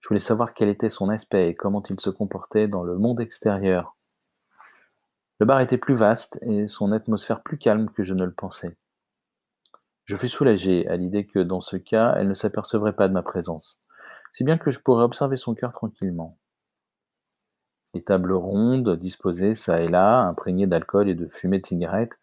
Je 0.01 0.07
voulais 0.07 0.19
savoir 0.19 0.53
quel 0.53 0.69
était 0.69 0.89
son 0.89 1.09
aspect 1.09 1.47
et 1.47 1.55
comment 1.55 1.81
il 1.89 1.99
se 1.99 2.11
comportait 2.11 2.67
dans 2.67 2.83
le 2.83 2.99
monde 2.99 3.21
extérieur. 3.21 3.95
Le 5.39 5.47
bar 5.47 5.59
était 5.59 5.79
plus 5.79 5.95
vaste 5.95 6.37
et 6.43 6.67
son 6.67 6.91
atmosphère 6.91 7.41
plus 7.41 7.57
calme 7.57 7.89
que 7.89 8.03
je 8.03 8.13
ne 8.13 8.23
le 8.23 8.33
pensais. 8.33 8.77
Je 10.05 10.15
fus 10.15 10.29
soulagé 10.29 10.87
à 10.89 10.95
l'idée 10.95 11.25
que 11.25 11.39
dans 11.39 11.61
ce 11.61 11.77
cas, 11.77 12.13
elle 12.17 12.27
ne 12.27 12.35
s'apercevrait 12.35 12.95
pas 12.95 13.07
de 13.07 13.13
ma 13.13 13.23
présence, 13.23 13.79
si 14.33 14.43
bien 14.43 14.59
que 14.59 14.69
je 14.69 14.79
pourrais 14.79 15.03
observer 15.03 15.37
son 15.37 15.55
cœur 15.55 15.71
tranquillement. 15.71 16.37
Les 17.93 18.03
tables 18.03 18.33
rondes, 18.33 18.97
disposées 18.97 19.53
çà 19.53 19.81
et 19.81 19.87
là, 19.87 20.21
imprégnées 20.21 20.67
d'alcool 20.67 21.09
et 21.09 21.15
de 21.15 21.27
fumée 21.27 21.59
de 21.59 21.65
cigarette, 21.65 22.19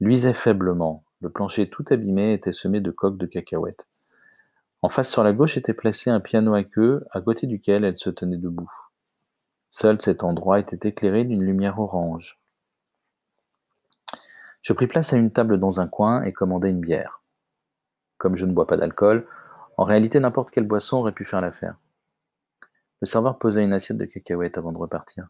luisaient 0.00 0.32
faiblement, 0.32 1.04
le 1.20 1.30
plancher 1.30 1.68
tout 1.68 1.84
abîmé 1.90 2.32
était 2.32 2.52
semé 2.52 2.80
de 2.80 2.90
coques 2.90 3.18
de 3.18 3.26
cacahuètes. 3.26 3.86
En 4.82 4.88
face 4.88 5.10
sur 5.10 5.22
la 5.22 5.32
gauche 5.32 5.58
était 5.58 5.74
placé 5.74 6.08
un 6.08 6.20
piano 6.20 6.54
à 6.54 6.64
queue, 6.64 7.04
à 7.10 7.20
côté 7.20 7.46
duquel 7.46 7.84
elle 7.84 7.98
se 7.98 8.08
tenait 8.08 8.38
debout. 8.38 8.70
Seul 9.68 10.00
cet 10.00 10.24
endroit 10.24 10.58
était 10.58 10.88
éclairé 10.88 11.24
d'une 11.24 11.44
lumière 11.44 11.78
orange. 11.78 12.38
Je 14.62 14.72
pris 14.72 14.86
place 14.86 15.12
à 15.12 15.16
une 15.16 15.30
table 15.30 15.58
dans 15.58 15.80
un 15.80 15.86
coin 15.86 16.22
et 16.22 16.32
commandai 16.32 16.70
une 16.70 16.80
bière. 16.80 17.22
Comme 18.16 18.36
je 18.36 18.46
ne 18.46 18.52
bois 18.52 18.66
pas 18.66 18.76
d'alcool, 18.76 19.26
en 19.76 19.84
réalité 19.84 20.18
n'importe 20.20 20.50
quelle 20.50 20.66
boisson 20.66 20.98
aurait 20.98 21.12
pu 21.12 21.24
faire 21.24 21.40
l'affaire. 21.40 21.76
Le 23.00 23.06
serveur 23.06 23.38
posa 23.38 23.60
une 23.60 23.72
assiette 23.72 23.98
de 23.98 24.04
cacahuètes 24.04 24.58
avant 24.58 24.72
de 24.72 24.78
repartir. 24.78 25.28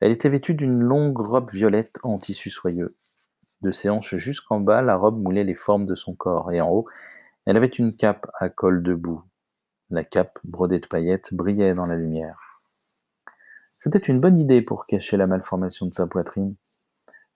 Elle 0.00 0.10
était 0.10 0.28
vêtue 0.28 0.54
d'une 0.54 0.80
longue 0.80 1.18
robe 1.18 1.50
violette 1.50 2.00
en 2.02 2.18
tissu 2.18 2.50
soyeux. 2.50 2.96
De 3.60 3.70
ses 3.70 3.88
hanches 3.88 4.16
jusqu'en 4.16 4.58
bas, 4.58 4.82
la 4.82 4.96
robe 4.96 5.22
moulait 5.22 5.44
les 5.44 5.54
formes 5.54 5.86
de 5.86 5.94
son 5.94 6.14
corps, 6.14 6.50
et 6.50 6.60
en 6.60 6.68
haut, 6.68 6.84
elle 7.46 7.56
avait 7.56 7.66
une 7.66 7.96
cape 7.96 8.28
à 8.40 8.48
col 8.48 8.82
debout. 8.82 9.22
La 9.90 10.02
cape, 10.02 10.36
brodée 10.42 10.80
de 10.80 10.86
paillettes, 10.86 11.32
brillait 11.32 11.74
dans 11.74 11.86
la 11.86 11.96
lumière. 11.96 12.40
C'était 13.78 13.98
une 13.98 14.20
bonne 14.20 14.40
idée 14.40 14.62
pour 14.62 14.86
cacher 14.86 15.16
la 15.16 15.28
malformation 15.28 15.86
de 15.86 15.92
sa 15.92 16.08
poitrine. 16.08 16.56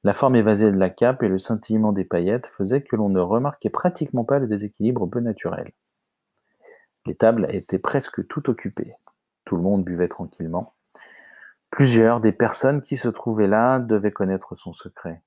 La 0.02 0.14
forme 0.14 0.36
évasée 0.36 0.72
de 0.72 0.78
la 0.78 0.90
cape 0.90 1.22
et 1.22 1.28
le 1.28 1.38
scintillement 1.38 1.92
des 1.92 2.04
paillettes 2.04 2.46
faisaient 2.46 2.82
que 2.82 2.96
l'on 2.96 3.08
ne 3.08 3.20
remarquait 3.20 3.70
pratiquement 3.70 4.24
pas 4.24 4.38
le 4.38 4.48
déséquilibre 4.48 5.06
peu 5.06 5.20
naturel. 5.20 5.72
Les 7.06 7.14
tables 7.14 7.46
étaient 7.50 7.78
presque 7.78 8.26
toutes 8.26 8.48
occupées. 8.48 8.92
Tout 9.44 9.56
le 9.56 9.62
monde 9.62 9.84
buvait 9.84 10.08
tranquillement. 10.08 10.74
Plusieurs 11.70 12.20
des 12.20 12.32
personnes 12.32 12.82
qui 12.82 12.96
se 12.96 13.08
trouvaient 13.08 13.46
là 13.46 13.78
devaient 13.78 14.10
connaître 14.10 14.56
son 14.56 14.72
secret. 14.72 15.22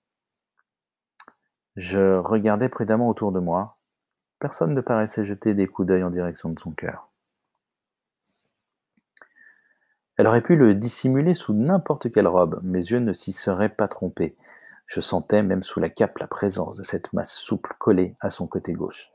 Je 1.76 2.18
regardais 2.18 2.70
prudemment 2.70 3.08
autour 3.08 3.32
de 3.32 3.40
moi. 3.40 3.78
Personne 4.40 4.74
ne 4.74 4.82
paraissait 4.82 5.24
jeter 5.24 5.54
des 5.54 5.68
coups 5.68 5.88
d'œil 5.88 6.04
en 6.04 6.10
direction 6.10 6.50
de 6.50 6.60
son 6.60 6.72
cœur. 6.72 7.10
Elle 10.18 10.28
aurait 10.28 10.42
pu 10.42 10.58
le 10.58 10.76
dissimuler 10.76 11.34
sous 11.34 11.54
n'importe 11.54 12.12
quelle 12.12 12.28
robe, 12.28 12.60
mes 12.62 12.80
yeux 12.80 13.00
ne 13.00 13.14
s'y 13.14 13.32
seraient 13.32 13.70
pas 13.70 13.88
trompés. 13.88 14.36
Je 14.86 15.00
sentais 15.00 15.44
même 15.44 15.64
sous 15.64 15.80
la 15.80 15.90
cape 15.90 16.18
la 16.18 16.28
présence 16.28 16.76
de 16.76 16.84
cette 16.84 17.14
masse 17.14 17.34
souple 17.34 17.74
collée 17.80 18.18
à 18.20 18.30
son 18.30 18.48
côté 18.48 18.74
gauche. 18.74 19.12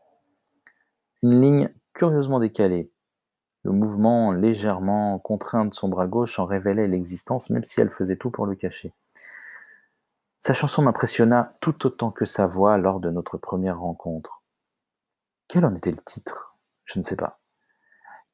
Une 1.22 1.40
ligne 1.42 1.74
curieusement 1.94 2.40
décalée, 2.40 2.90
le 3.62 3.72
mouvement 3.72 4.32
légèrement 4.32 5.18
contraint 5.18 5.64
de 5.64 5.72
son 5.72 5.88
bras 5.88 6.06
gauche 6.06 6.38
en 6.38 6.44
révélait 6.44 6.88
l'existence, 6.88 7.48
même 7.48 7.64
si 7.64 7.80
elle 7.80 7.90
faisait 7.90 8.16
tout 8.16 8.30
pour 8.30 8.44
le 8.44 8.54
cacher. 8.54 8.92
Sa 10.38 10.52
chanson 10.52 10.82
m'impressionna 10.82 11.50
tout 11.62 11.86
autant 11.86 12.10
que 12.10 12.26
sa 12.26 12.46
voix 12.46 12.76
lors 12.76 13.00
de 13.00 13.10
notre 13.10 13.38
première 13.38 13.80
rencontre. 13.80 14.42
Quel 15.48 15.64
en 15.64 15.74
était 15.74 15.90
le 15.90 15.98
titre? 16.04 16.56
Je 16.84 16.98
ne 16.98 17.04
sais 17.04 17.16
pas. 17.16 17.40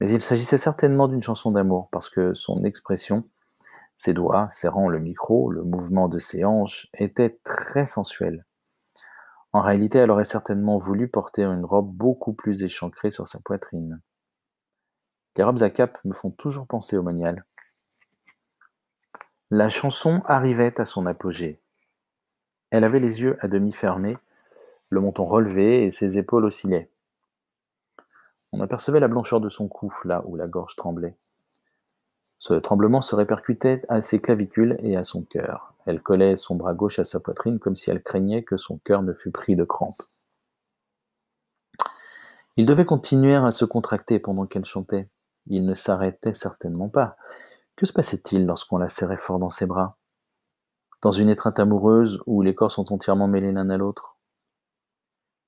Mais 0.01 0.11
il 0.11 0.21
s'agissait 0.21 0.59
certainement 0.59 1.07
d'une 1.07 1.23
chanson 1.23 1.53
d'amour, 1.53 1.89
parce 1.93 2.11
que 2.11 2.35
son 2.35 2.65
expression, 2.65 3.29
ses 3.97 4.15
doigts 4.15 4.49
serrant 4.51 4.89
le 4.89 4.99
micro, 4.99 5.51
le 5.51 5.63
mouvement 5.63 6.09
de 6.09 6.19
ses 6.19 6.45
hanches, 6.45 6.89
était 6.95 7.39
très 7.45 7.87
sensuel. 7.87 8.45
En 9.53 9.63
réalité, 9.63 9.99
elle 9.99 10.11
aurait 10.11 10.25
certainement 10.25 10.79
voulu 10.79 11.09
porter 11.09 11.43
une 11.43 11.65
robe 11.65 11.93
beaucoup 11.93 12.33
plus 12.33 12.63
échancrée 12.63 13.11
sur 13.11 13.27
sa 13.27 13.41
poitrine. 13.41 14.01
Les 15.37 15.45
robes 15.45 15.63
à 15.63 15.71
cap 15.71 15.99
me 16.05 16.13
font 16.13 16.31
toujours 16.31 16.67
penser 16.67 16.97
au 16.97 17.03
monial. 17.03 17.45
La 19.51 19.69
chanson 19.69 20.23
arrivait 20.27 20.81
à 20.81 20.85
son 20.85 21.07
apogée. 21.07 21.61
Elle 22.71 22.85
avait 22.85 23.01
les 23.01 23.23
yeux 23.23 23.37
à 23.41 23.49
demi 23.49 23.73
fermés, 23.73 24.17
le 24.91 25.01
menton 25.01 25.25
relevé 25.25 25.85
et 25.85 25.91
ses 25.91 26.19
épaules 26.19 26.45
oscillaient. 26.45 26.91
On 28.53 28.61
apercevait 28.61 29.01
la 29.01 29.09
blancheur 29.09 29.41
de 29.41 29.49
son 29.49 29.69
cou, 29.69 29.93
là 30.05 30.23
où 30.27 30.37
la 30.37 30.47
gorge 30.47 30.77
tremblait. 30.77 31.15
Ce 32.39 32.55
tremblement 32.55 33.01
se 33.01 33.15
répercutait 33.15 33.81
à 33.89 34.03
ses 34.03 34.21
clavicules 34.21 34.77
et 34.81 34.97
à 34.97 35.05
son 35.05 35.23
cœur. 35.23 35.70
Elle 35.87 36.03
collait 36.03 36.37
son 36.37 36.55
bras 36.55 36.75
gauche 36.75 36.99
à 36.99 37.05
sa 37.05 37.21
poitrine 37.21 37.59
comme 37.59 37.77
si 37.77 37.91
elle 37.91 38.03
craignait 38.03 38.45
que 38.45 38.57
son 38.57 38.79
cœur 38.79 39.03
ne 39.03 39.13
fût 39.13 39.31
pris 39.31 39.57
de 39.57 39.65
crampes. 39.65 39.95
Il 42.57 42.67
devait 42.67 42.85
continuer 42.85 43.35
à 43.35 43.51
se 43.53 43.65
contracter 43.65 44.19
pendant 44.19 44.47
qu'elle 44.47 44.65
chantait. 44.65 45.09
Il 45.47 45.65
ne 45.65 45.75
s'arrêtait 45.75 46.35
certainement 46.35 46.89
pas. 46.89 47.17
Que 47.77 47.87
se 47.87 47.93
passait-il 47.93 48.45
lorsqu'on 48.45 48.77
la 48.77 48.89
serrait 48.89 49.17
fort 49.17 49.39
dans 49.39 49.51
ses 49.51 49.67
bras? 49.67 49.97
Dans 51.01 51.13
une 51.13 51.31
étreinte 51.31 51.59
amoureuse 51.59 52.21
où 52.27 52.43
les 52.43 52.55
corps 52.55 52.71
sont 52.71 52.93
entièrement 52.93 53.29
mêlés 53.29 53.53
l'un 53.53 53.71
à 53.71 53.77
l'autre? 53.79 54.19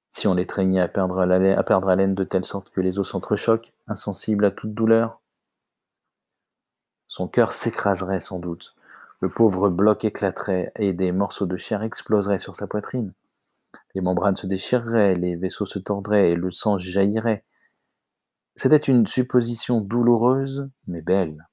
Si 0.08 0.26
on 0.26 0.34
les 0.34 0.46
traînait 0.46 0.80
à 0.80 0.88
perdre, 0.88 1.20
à 1.20 1.62
perdre 1.62 1.88
haleine 1.88 2.14
de 2.14 2.24
telle 2.24 2.44
sorte 2.44 2.70
que 2.70 2.80
les 2.80 2.98
os 2.98 3.08
s'entrechoquent, 3.08 3.72
insensibles 3.86 4.46
à 4.46 4.50
toute 4.50 4.72
douleur? 4.72 5.20
Son 7.08 7.28
cœur 7.28 7.52
s'écraserait 7.52 8.20
sans 8.20 8.38
doute, 8.38 8.74
le 9.22 9.28
pauvre 9.28 9.68
bloc 9.68 10.04
éclaterait 10.04 10.72
et 10.74 10.92
des 10.92 11.12
morceaux 11.12 11.46
de 11.46 11.56
chair 11.56 11.84
exploseraient 11.84 12.40
sur 12.40 12.56
sa 12.56 12.66
poitrine. 12.66 13.14
Les 13.94 14.00
membranes 14.00 14.34
se 14.34 14.48
déchireraient, 14.48 15.14
les 15.14 15.36
vaisseaux 15.36 15.64
se 15.64 15.78
tordraient 15.78 16.32
et 16.32 16.34
le 16.34 16.50
sang 16.50 16.76
jaillirait. 16.76 17.44
C'était 18.56 18.76
une 18.78 19.06
supposition 19.06 19.80
douloureuse, 19.80 20.68
mais 20.88 21.02
belle. 21.02 21.48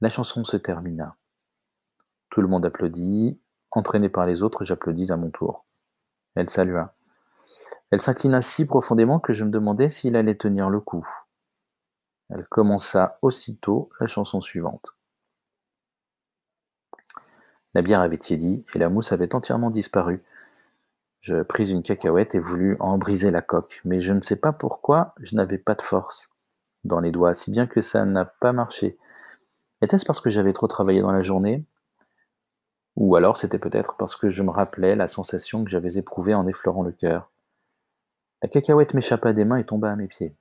La 0.00 0.08
chanson 0.08 0.42
se 0.42 0.56
termina. 0.56 1.14
Tout 2.30 2.42
le 2.42 2.48
monde 2.48 2.66
applaudit. 2.66 3.38
Entraîné 3.70 4.08
par 4.08 4.26
les 4.26 4.42
autres, 4.42 4.64
j'applaudis 4.64 5.12
à 5.12 5.16
mon 5.16 5.30
tour. 5.30 5.64
Elle 6.34 6.50
salua. 6.50 6.90
Elle 7.92 8.00
s'inclina 8.00 8.42
si 8.42 8.66
profondément 8.66 9.20
que 9.20 9.32
je 9.32 9.44
me 9.44 9.50
demandais 9.50 9.88
s'il 9.88 10.16
allait 10.16 10.34
tenir 10.34 10.70
le 10.70 10.80
coup. 10.80 11.06
Elle 12.30 12.48
commença 12.48 13.16
aussitôt 13.22 13.90
la 14.00 14.08
chanson 14.08 14.40
suivante. 14.40 14.95
La 17.76 17.82
bière 17.82 18.00
avait 18.00 18.16
tiédi 18.16 18.64
et 18.74 18.78
la 18.78 18.88
mousse 18.88 19.12
avait 19.12 19.34
entièrement 19.34 19.68
disparu. 19.68 20.22
Je 21.20 21.42
pris 21.42 21.72
une 21.72 21.82
cacahuète 21.82 22.34
et 22.34 22.38
voulus 22.38 22.74
en 22.80 22.96
briser 22.96 23.30
la 23.30 23.42
coque, 23.42 23.82
mais 23.84 24.00
je 24.00 24.14
ne 24.14 24.22
sais 24.22 24.40
pas 24.40 24.54
pourquoi 24.54 25.12
je 25.20 25.36
n'avais 25.36 25.58
pas 25.58 25.74
de 25.74 25.82
force 25.82 26.30
dans 26.84 27.00
les 27.00 27.12
doigts, 27.12 27.34
si 27.34 27.50
bien 27.50 27.66
que 27.66 27.82
ça 27.82 28.06
n'a 28.06 28.24
pas 28.24 28.54
marché. 28.54 28.96
Était-ce 29.82 30.06
parce 30.06 30.22
que 30.22 30.30
j'avais 30.30 30.54
trop 30.54 30.68
travaillé 30.68 31.02
dans 31.02 31.12
la 31.12 31.20
journée? 31.20 31.66
Ou 32.96 33.14
alors 33.14 33.36
c'était 33.36 33.58
peut-être 33.58 33.98
parce 33.98 34.16
que 34.16 34.30
je 34.30 34.42
me 34.42 34.48
rappelais 34.48 34.96
la 34.96 35.06
sensation 35.06 35.62
que 35.62 35.68
j'avais 35.68 35.98
éprouvée 35.98 36.32
en 36.32 36.46
effleurant 36.46 36.82
le 36.82 36.92
cœur. 36.92 37.30
La 38.40 38.48
cacahuète 38.48 38.94
m'échappa 38.94 39.34
des 39.34 39.44
mains 39.44 39.58
et 39.58 39.66
tomba 39.66 39.92
à 39.92 39.96
mes 39.96 40.08
pieds. 40.08 40.34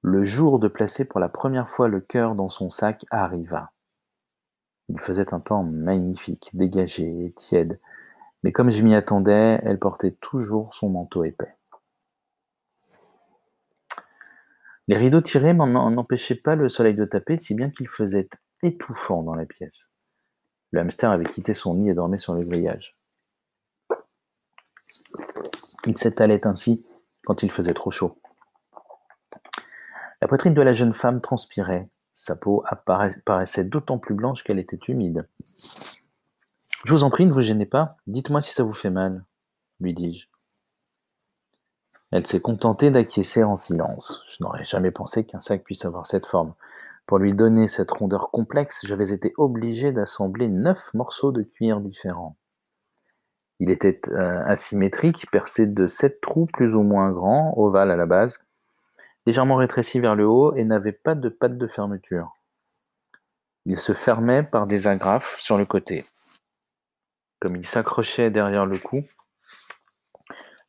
Le 0.00 0.22
jour 0.24 0.58
de 0.58 0.68
placer 0.68 1.04
pour 1.04 1.20
la 1.20 1.28
première 1.28 1.68
fois 1.68 1.88
le 1.88 2.00
cœur 2.00 2.34
dans 2.34 2.48
son 2.48 2.70
sac 2.70 3.04
arriva. 3.10 3.70
Il 4.88 5.00
faisait 5.00 5.32
un 5.32 5.40
temps 5.40 5.62
magnifique, 5.62 6.50
dégagé 6.54 7.24
et 7.24 7.32
tiède. 7.32 7.80
Mais 8.42 8.52
comme 8.52 8.70
je 8.70 8.82
m'y 8.82 8.94
attendais, 8.94 9.60
elle 9.62 9.78
portait 9.78 10.12
toujours 10.20 10.74
son 10.74 10.90
manteau 10.90 11.24
épais. 11.24 11.56
Les 14.88 14.96
rideaux 14.96 15.20
tirés 15.20 15.54
n'empêchaient 15.54 16.34
pas 16.34 16.56
le 16.56 16.68
soleil 16.68 16.94
de 16.94 17.04
taper, 17.04 17.38
si 17.38 17.54
bien 17.54 17.70
qu'il 17.70 17.88
faisait 17.88 18.28
étouffant 18.62 19.22
dans 19.22 19.34
la 19.34 19.46
pièce. 19.46 19.92
Le 20.72 20.80
hamster 20.80 21.10
avait 21.10 21.24
quitté 21.24 21.54
son 21.54 21.74
nid 21.74 21.90
et 21.90 21.94
dormait 21.94 22.18
sur 22.18 22.34
le 22.34 22.44
grillage. 22.44 22.96
Il 25.86 25.96
s'étalait 25.96 26.46
ainsi 26.46 26.84
quand 27.24 27.42
il 27.42 27.50
faisait 27.50 27.74
trop 27.74 27.90
chaud. 27.90 28.18
La 30.20 30.28
poitrine 30.28 30.54
de 30.54 30.62
la 30.62 30.72
jeune 30.72 30.94
femme 30.94 31.20
transpirait. 31.20 31.82
Sa 32.12 32.36
peau 32.36 32.64
paraissait 33.24 33.64
d'autant 33.64 33.98
plus 33.98 34.14
blanche 34.14 34.44
qu'elle 34.44 34.58
était 34.58 34.78
humide. 34.88 35.26
Je 36.84 36.92
vous 36.92 37.04
en 37.04 37.10
prie, 37.10 37.26
ne 37.26 37.32
vous 37.32 37.42
gênez 37.42 37.66
pas. 37.66 37.96
Dites-moi 38.06 38.42
si 38.42 38.52
ça 38.52 38.64
vous 38.64 38.74
fait 38.74 38.90
mal, 38.90 39.24
lui 39.80 39.94
dis-je. 39.94 40.26
Elle 42.10 42.26
s'est 42.26 42.40
contentée 42.40 42.90
d'acquiescer 42.90 43.42
en 43.42 43.56
silence. 43.56 44.22
Je 44.28 44.44
n'aurais 44.44 44.64
jamais 44.64 44.90
pensé 44.90 45.24
qu'un 45.24 45.40
sac 45.40 45.64
puisse 45.64 45.86
avoir 45.86 46.06
cette 46.06 46.26
forme. 46.26 46.54
Pour 47.06 47.18
lui 47.18 47.34
donner 47.34 47.68
cette 47.68 47.90
rondeur 47.90 48.30
complexe, 48.30 48.84
j'avais 48.84 49.12
été 49.12 49.32
obligé 49.38 49.92
d'assembler 49.92 50.48
neuf 50.48 50.92
morceaux 50.92 51.32
de 51.32 51.42
cuir 51.42 51.80
différents. 51.80 52.36
Il 53.60 53.70
était 53.70 54.00
euh, 54.08 54.42
asymétrique, 54.44 55.30
percé 55.30 55.66
de 55.66 55.86
sept 55.86 56.20
trous 56.20 56.46
plus 56.46 56.74
ou 56.74 56.82
moins 56.82 57.10
grands, 57.10 57.54
ovales 57.56 57.90
à 57.90 57.96
la 57.96 58.06
base, 58.06 58.44
légèrement 59.26 59.56
rétrécis 59.56 60.00
vers 60.00 60.16
le 60.16 60.26
haut 60.26 60.54
et 60.54 60.64
n'avait 60.64 60.92
pas 60.92 61.14
de 61.14 61.28
patte 61.28 61.58
de 61.58 61.66
fermeture. 61.66 62.32
Il 63.64 63.76
se 63.76 63.92
fermait 63.92 64.42
par 64.42 64.66
des 64.66 64.86
agrafes 64.86 65.38
sur 65.40 65.56
le 65.56 65.64
côté. 65.64 66.04
Comme 67.40 67.56
il 67.56 67.66
s'accrochait 67.66 68.30
derrière 68.30 68.66
le 68.66 68.78
cou, 68.78 69.04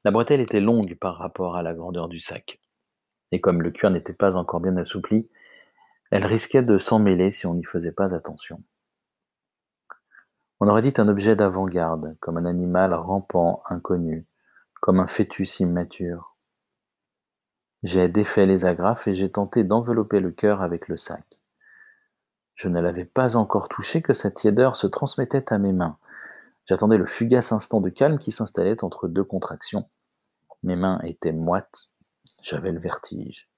la 0.04 0.12
bretelle 0.12 0.42
était 0.42 0.60
longue 0.60 0.96
par 1.00 1.18
rapport 1.18 1.56
à 1.56 1.64
la 1.64 1.74
grandeur 1.74 2.08
du 2.08 2.20
sac. 2.20 2.60
Et 3.32 3.42
comme 3.42 3.62
le 3.62 3.72
cuir 3.72 3.90
n'était 3.90 4.14
pas 4.14 4.36
encore 4.36 4.60
bien 4.60 4.78
assoupli, 4.78 5.30
elle 6.12 6.26
risquait 6.26 6.62
de 6.62 6.78
s'en 6.78 7.00
mêler 7.00 7.32
si 7.32 7.48
on 7.48 7.56
n'y 7.56 7.64
faisait 7.64 7.92
pas 7.92 8.14
attention. 8.14 8.64
On 10.60 10.68
aurait 10.68 10.84
dit 10.84 10.94
un 10.98 11.08
objet 11.08 11.36
d'avant-garde, 11.36 12.16
comme 12.20 12.38
un 12.38 12.46
animal 12.46 12.94
rampant, 12.94 13.64
inconnu, 13.70 14.28
comme 14.82 15.00
un 15.00 15.08
fœtus 15.08 15.60
immature. 15.60 16.33
J'ai 17.84 18.08
défait 18.08 18.46
les 18.46 18.64
agrafes 18.64 19.10
et 19.10 19.14
j'ai 19.14 19.30
tenté 19.30 19.66
d'envelopper 19.66 20.22
le 20.22 20.32
cœur 20.32 20.62
avec 20.62 20.88
le 20.88 20.96
sac. 20.96 21.42
Je 22.56 22.70
ne 22.70 22.80
l'avais 22.80 23.04
pas 23.04 23.36
encore 23.36 23.68
touché 23.68 24.02
que 24.02 24.14
sa 24.14 24.32
tiédeur 24.32 24.78
se 24.78 24.88
transmettait 24.88 25.52
à 25.52 25.58
mes 25.58 25.74
mains. 25.74 25.98
J'attendais 26.66 26.98
le 26.98 27.06
fugace 27.06 27.52
instant 27.52 27.82
de 27.82 27.90
calme 27.90 28.20
qui 28.20 28.32
s'installait 28.32 28.86
entre 28.86 29.10
deux 29.10 29.26
contractions. 29.26 29.86
Mes 30.62 30.78
mains 30.78 31.00
étaient 31.04 31.34
moites, 31.34 31.94
j'avais 32.42 32.72
le 32.72 32.80
vertige. 32.80 33.50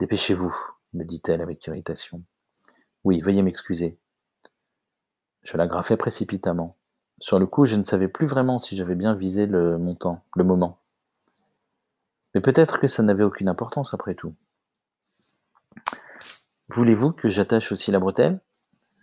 Dépêchez-vous, 0.00 0.54
me 0.92 1.04
dit-elle 1.04 1.40
avec 1.40 1.64
irritation. 1.66 2.24
Oui, 3.04 3.20
veuillez 3.20 3.42
m'excuser. 3.42 3.96
Je 5.42 5.56
l'agrafais 5.56 5.96
précipitamment. 5.96 6.76
Sur 7.20 7.38
le 7.38 7.46
coup, 7.46 7.64
je 7.64 7.76
ne 7.76 7.84
savais 7.84 8.08
plus 8.08 8.26
vraiment 8.26 8.58
si 8.58 8.74
j'avais 8.74 8.96
bien 8.96 9.14
visé 9.14 9.46
le 9.46 9.78
montant, 9.78 10.24
le 10.34 10.42
moment. 10.42 10.80
Mais 12.34 12.40
peut-être 12.40 12.80
que 12.80 12.88
ça 12.88 13.02
n'avait 13.02 13.24
aucune 13.24 13.48
importance 13.48 13.94
après 13.94 14.14
tout. 14.14 14.34
Voulez-vous 16.70 17.12
que 17.12 17.30
j'attache 17.30 17.70
aussi 17.72 17.90
la 17.90 18.00
bretelle? 18.00 18.40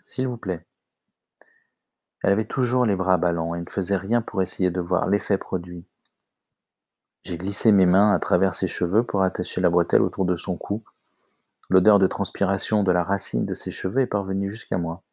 S'il 0.06 0.28
vous 0.28 0.38
plaît. 0.38 0.66
Elle 2.24 2.34
avait 2.34 2.46
toujours 2.46 2.86
les 2.86 2.96
bras 2.96 3.18
ballants 3.18 3.56
et 3.56 3.62
ne 3.62 3.70
faisait 3.70 3.98
rien 3.98 4.22
pour 4.22 4.42
essayer 4.42 4.70
de 4.70 4.82
voir 4.82 5.08
l'effet 5.08 5.38
produit. 5.38 5.86
J'ai 7.24 7.38
glissé 7.38 7.72
mes 7.72 7.86
mains 7.86 8.14
à 8.14 8.20
travers 8.20 8.56
ses 8.56 8.68
cheveux 8.68 9.04
pour 9.04 9.24
attacher 9.24 9.62
la 9.62 9.70
bretelle 9.70 10.02
autour 10.02 10.26
de 10.26 10.36
son 10.36 10.58
cou. 10.58 10.84
L'odeur 11.70 12.00
de 12.00 12.08
transpiration 12.08 12.84
de 12.84 12.92
la 12.92 13.04
racine 13.04 13.46
de 13.46 13.54
ses 13.54 13.72
cheveux 13.72 14.02
est 14.02 14.08
parvenue 14.08 14.50
jusqu'à 14.50 14.78
moi. 14.78 15.04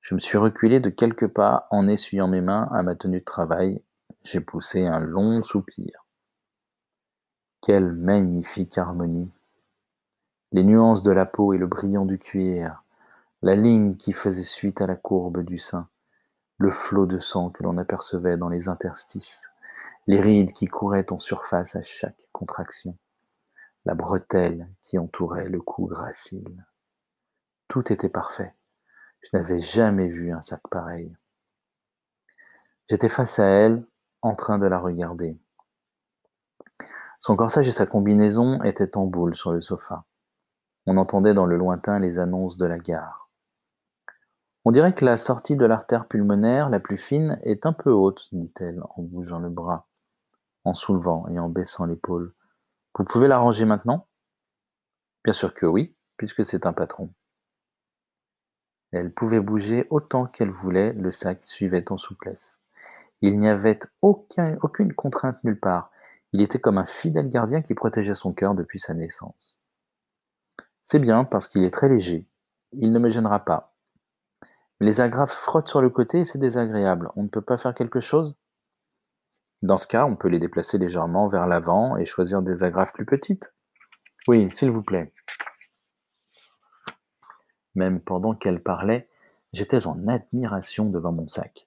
Je 0.00 0.14
me 0.14 0.20
suis 0.20 0.38
reculé 0.38 0.78
de 0.78 0.90
quelques 0.90 1.26
pas 1.26 1.66
en 1.70 1.88
essuyant 1.88 2.28
mes 2.28 2.40
mains 2.40 2.68
à 2.72 2.82
ma 2.82 2.94
tenue 2.94 3.20
de 3.20 3.24
travail. 3.24 3.82
J'ai 4.22 4.40
poussé 4.40 4.86
un 4.86 5.00
long 5.00 5.42
soupir. 5.42 6.05
Quelle 7.60 7.92
magnifique 7.92 8.78
harmonie. 8.78 9.30
Les 10.52 10.62
nuances 10.62 11.02
de 11.02 11.10
la 11.10 11.26
peau 11.26 11.52
et 11.52 11.58
le 11.58 11.66
brillant 11.66 12.04
du 12.04 12.18
cuir, 12.18 12.82
la 13.42 13.56
ligne 13.56 13.96
qui 13.96 14.12
faisait 14.12 14.44
suite 14.44 14.80
à 14.80 14.86
la 14.86 14.94
courbe 14.94 15.42
du 15.42 15.58
sein, 15.58 15.88
le 16.58 16.70
flot 16.70 17.06
de 17.06 17.18
sang 17.18 17.50
que 17.50 17.62
l'on 17.62 17.76
apercevait 17.76 18.36
dans 18.36 18.48
les 18.48 18.68
interstices, 18.68 19.50
les 20.06 20.20
rides 20.20 20.52
qui 20.52 20.66
couraient 20.66 21.12
en 21.12 21.18
surface 21.18 21.74
à 21.76 21.82
chaque 21.82 22.28
contraction, 22.32 22.96
la 23.84 23.94
bretelle 23.94 24.68
qui 24.82 24.98
entourait 24.98 25.48
le 25.48 25.60
cou 25.60 25.86
gracile. 25.86 26.64
Tout 27.68 27.92
était 27.92 28.08
parfait. 28.08 28.54
Je 29.22 29.36
n'avais 29.36 29.58
jamais 29.58 30.08
vu 30.08 30.32
un 30.32 30.42
sac 30.42 30.60
pareil. 30.70 31.16
J'étais 32.88 33.08
face 33.08 33.40
à 33.40 33.46
elle, 33.46 33.84
en 34.22 34.36
train 34.36 34.58
de 34.58 34.66
la 34.66 34.78
regarder. 34.78 35.36
Son 37.20 37.36
corsage 37.36 37.68
et 37.68 37.72
sa 37.72 37.86
combinaison 37.86 38.62
étaient 38.62 38.96
en 38.96 39.06
boule 39.06 39.34
sur 39.34 39.52
le 39.52 39.60
sofa. 39.60 40.04
On 40.86 40.96
entendait 40.96 41.34
dans 41.34 41.46
le 41.46 41.56
lointain 41.56 41.98
les 41.98 42.18
annonces 42.18 42.56
de 42.58 42.66
la 42.66 42.78
gare. 42.78 43.30
On 44.64 44.70
dirait 44.72 44.94
que 44.94 45.04
la 45.04 45.16
sortie 45.16 45.56
de 45.56 45.64
l'artère 45.64 46.06
pulmonaire 46.06 46.70
la 46.70 46.80
plus 46.80 46.96
fine 46.96 47.38
est 47.42 47.66
un 47.66 47.72
peu 47.72 47.90
haute, 47.90 48.28
dit-elle 48.32 48.82
en 48.96 49.02
bougeant 49.02 49.38
le 49.38 49.48
bras, 49.48 49.86
en 50.64 50.74
soulevant 50.74 51.28
et 51.28 51.38
en 51.38 51.48
baissant 51.48 51.86
l'épaule. 51.86 52.34
Vous 52.98 53.04
pouvez 53.04 53.28
la 53.28 53.38
ranger 53.38 53.64
maintenant? 53.64 54.06
Bien 55.24 55.32
sûr 55.32 55.54
que 55.54 55.66
oui, 55.66 55.94
puisque 56.16 56.44
c'est 56.44 56.66
un 56.66 56.72
patron. 56.72 57.10
Elle 58.92 59.12
pouvait 59.12 59.40
bouger 59.40 59.86
autant 59.90 60.26
qu'elle 60.26 60.50
voulait, 60.50 60.92
le 60.92 61.12
sac 61.12 61.44
suivait 61.44 61.90
en 61.90 61.98
souplesse. 61.98 62.60
Il 63.20 63.38
n'y 63.38 63.48
avait 63.48 63.78
aucune 64.02 64.92
contrainte 64.94 65.42
nulle 65.44 65.60
part. 65.60 65.90
Il 66.36 66.42
était 66.42 66.58
comme 66.58 66.76
un 66.76 66.84
fidèle 66.84 67.30
gardien 67.30 67.62
qui 67.62 67.72
protégeait 67.72 68.12
son 68.12 68.34
cœur 68.34 68.54
depuis 68.54 68.78
sa 68.78 68.92
naissance. 68.92 69.58
C'est 70.82 70.98
bien 70.98 71.24
parce 71.24 71.48
qu'il 71.48 71.64
est 71.64 71.70
très 71.70 71.88
léger. 71.88 72.28
Il 72.72 72.92
ne 72.92 72.98
me 72.98 73.08
gênera 73.08 73.42
pas. 73.42 73.74
Les 74.78 75.00
agrafes 75.00 75.32
frottent 75.32 75.68
sur 75.68 75.80
le 75.80 75.88
côté 75.88 76.20
et 76.20 76.24
c'est 76.26 76.36
désagréable. 76.36 77.10
On 77.16 77.22
ne 77.22 77.28
peut 77.28 77.40
pas 77.40 77.56
faire 77.56 77.74
quelque 77.74 78.00
chose? 78.00 78.34
Dans 79.62 79.78
ce 79.78 79.86
cas, 79.86 80.04
on 80.04 80.14
peut 80.14 80.28
les 80.28 80.38
déplacer 80.38 80.76
légèrement 80.76 81.26
vers 81.26 81.46
l'avant 81.46 81.96
et 81.96 82.04
choisir 82.04 82.42
des 82.42 82.64
agrafes 82.64 82.92
plus 82.92 83.06
petites. 83.06 83.54
Oui, 84.28 84.50
s'il 84.50 84.70
vous 84.70 84.82
plaît. 84.82 85.14
Même 87.74 87.98
pendant 87.98 88.34
qu'elle 88.34 88.62
parlait, 88.62 89.08
j'étais 89.54 89.86
en 89.86 90.06
admiration 90.06 90.84
devant 90.84 91.12
mon 91.12 91.28
sac. 91.28 91.66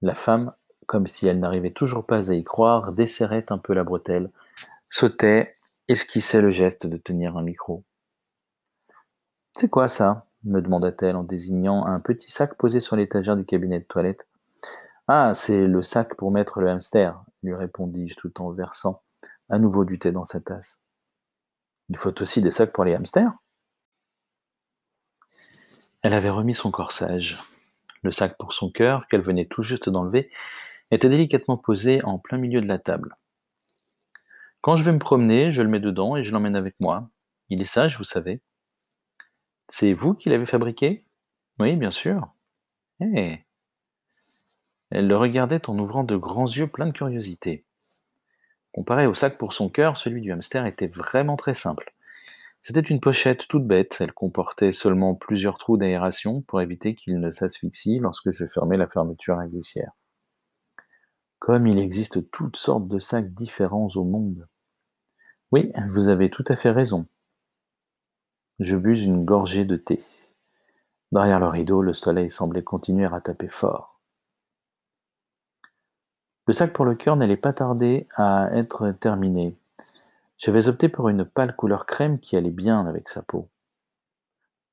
La 0.00 0.14
femme, 0.14 0.54
comme 0.86 1.06
si 1.06 1.26
elle 1.26 1.38
n'arrivait 1.38 1.70
toujours 1.70 2.06
pas 2.06 2.30
à 2.30 2.34
y 2.34 2.44
croire, 2.44 2.94
desserrait 2.94 3.46
un 3.50 3.58
peu 3.58 3.74
la 3.74 3.84
bretelle, 3.84 4.30
sautait, 4.86 5.54
esquissait 5.88 6.40
le 6.40 6.50
geste 6.50 6.86
de 6.86 6.96
tenir 6.96 7.36
un 7.36 7.42
micro. 7.42 7.84
C'est 9.54 9.70
quoi 9.70 9.88
ça? 9.88 10.26
me 10.44 10.60
demanda-t-elle 10.60 11.16
en 11.16 11.24
désignant 11.24 11.86
un 11.86 12.00
petit 12.00 12.30
sac 12.30 12.54
posé 12.54 12.80
sur 12.80 12.96
l'étagère 12.96 13.36
du 13.36 13.44
cabinet 13.44 13.80
de 13.80 13.84
toilette. 13.84 14.26
Ah, 15.08 15.32
c'est 15.34 15.66
le 15.66 15.82
sac 15.82 16.14
pour 16.16 16.30
mettre 16.30 16.60
le 16.60 16.68
hamster, 16.68 17.22
lui 17.42 17.54
répondis-je 17.54 18.16
tout 18.16 18.40
en 18.40 18.50
versant 18.50 19.02
à 19.50 19.58
nouveau 19.58 19.84
du 19.84 19.98
thé 19.98 20.12
dans 20.12 20.24
sa 20.24 20.40
tasse. 20.40 20.80
Il 21.90 21.96
faut 21.96 22.22
aussi 22.22 22.40
des 22.40 22.50
sacs 22.50 22.72
pour 22.72 22.84
les 22.84 22.94
hamsters 22.94 23.32
Elle 26.02 26.14
avait 26.14 26.30
remis 26.30 26.54
son 26.54 26.70
corsage. 26.70 27.42
Le 28.02 28.12
sac 28.12 28.36
pour 28.38 28.52
son 28.52 28.70
cœur, 28.70 29.06
qu'elle 29.08 29.22
venait 29.22 29.46
tout 29.46 29.62
juste 29.62 29.88
d'enlever, 29.88 30.30
était 30.90 31.08
délicatement 31.08 31.56
posé 31.56 32.02
en 32.04 32.18
plein 32.18 32.38
milieu 32.38 32.60
de 32.60 32.66
la 32.66 32.78
table. 32.78 33.16
Quand 34.60 34.76
je 34.76 34.84
vais 34.84 34.92
me 34.92 34.98
promener, 34.98 35.50
je 35.50 35.62
le 35.62 35.68
mets 35.68 35.80
dedans 35.80 36.16
et 36.16 36.24
je 36.24 36.32
l'emmène 36.32 36.56
avec 36.56 36.74
moi. 36.80 37.10
Il 37.50 37.60
est 37.60 37.66
sage, 37.66 37.98
vous 37.98 38.04
savez. 38.04 38.40
C'est 39.68 39.92
vous 39.92 40.14
qui 40.14 40.28
l'avez 40.28 40.46
fabriqué? 40.46 41.04
Oui, 41.58 41.76
bien 41.76 41.90
sûr. 41.90 42.34
Eh 43.00 43.38
Elle 44.90 45.08
le 45.08 45.16
regardait 45.16 45.68
en 45.68 45.78
ouvrant 45.78 46.04
de 46.04 46.16
grands 46.16 46.46
yeux 46.46 46.68
pleins 46.68 46.86
de 46.86 46.92
curiosité. 46.92 47.64
Comparé 48.72 49.06
au 49.06 49.14
sac 49.14 49.38
pour 49.38 49.52
son 49.52 49.68
cœur, 49.68 49.98
celui 49.98 50.20
du 50.20 50.32
hamster 50.32 50.66
était 50.66 50.86
vraiment 50.86 51.36
très 51.36 51.54
simple. 51.54 51.92
C'était 52.62 52.80
une 52.80 53.00
pochette 53.00 53.46
toute 53.46 53.66
bête, 53.66 53.98
elle 54.00 54.12
comportait 54.12 54.72
seulement 54.72 55.14
plusieurs 55.14 55.58
trous 55.58 55.76
d'aération 55.76 56.40
pour 56.40 56.62
éviter 56.62 56.94
qu'il 56.94 57.20
ne 57.20 57.30
s'asphyxie 57.30 57.98
lorsque 57.98 58.30
je 58.30 58.46
fermais 58.46 58.78
la 58.78 58.88
fermeture 58.88 59.38
à 59.38 59.46
glissière. 59.46 59.92
Comme 61.44 61.66
il 61.66 61.78
existe 61.78 62.30
toutes 62.30 62.56
sortes 62.56 62.88
de 62.88 62.98
sacs 62.98 63.34
différents 63.34 63.88
au 63.96 64.04
monde. 64.04 64.48
Oui, 65.52 65.70
vous 65.90 66.08
avez 66.08 66.30
tout 66.30 66.44
à 66.48 66.56
fait 66.56 66.70
raison. 66.70 67.06
Je 68.60 68.78
bus 68.78 69.02
une 69.02 69.26
gorgée 69.26 69.66
de 69.66 69.76
thé. 69.76 70.00
Derrière 71.12 71.40
le 71.40 71.48
rideau, 71.48 71.82
le 71.82 71.92
soleil 71.92 72.30
semblait 72.30 72.62
continuer 72.62 73.04
à 73.04 73.20
taper 73.20 73.48
fort. 73.48 74.00
Le 76.46 76.54
sac 76.54 76.72
pour 76.72 76.86
le 76.86 76.94
cœur 76.94 77.14
n'allait 77.16 77.36
pas 77.36 77.52
tarder 77.52 78.08
à 78.16 78.48
être 78.52 78.92
terminé. 78.92 79.54
J'avais 80.38 80.68
opté 80.68 80.88
pour 80.88 81.10
une 81.10 81.26
pâle 81.26 81.54
couleur 81.54 81.84
crème 81.84 82.20
qui 82.20 82.38
allait 82.38 82.50
bien 82.50 82.86
avec 82.86 83.06
sa 83.10 83.20
peau. 83.20 83.50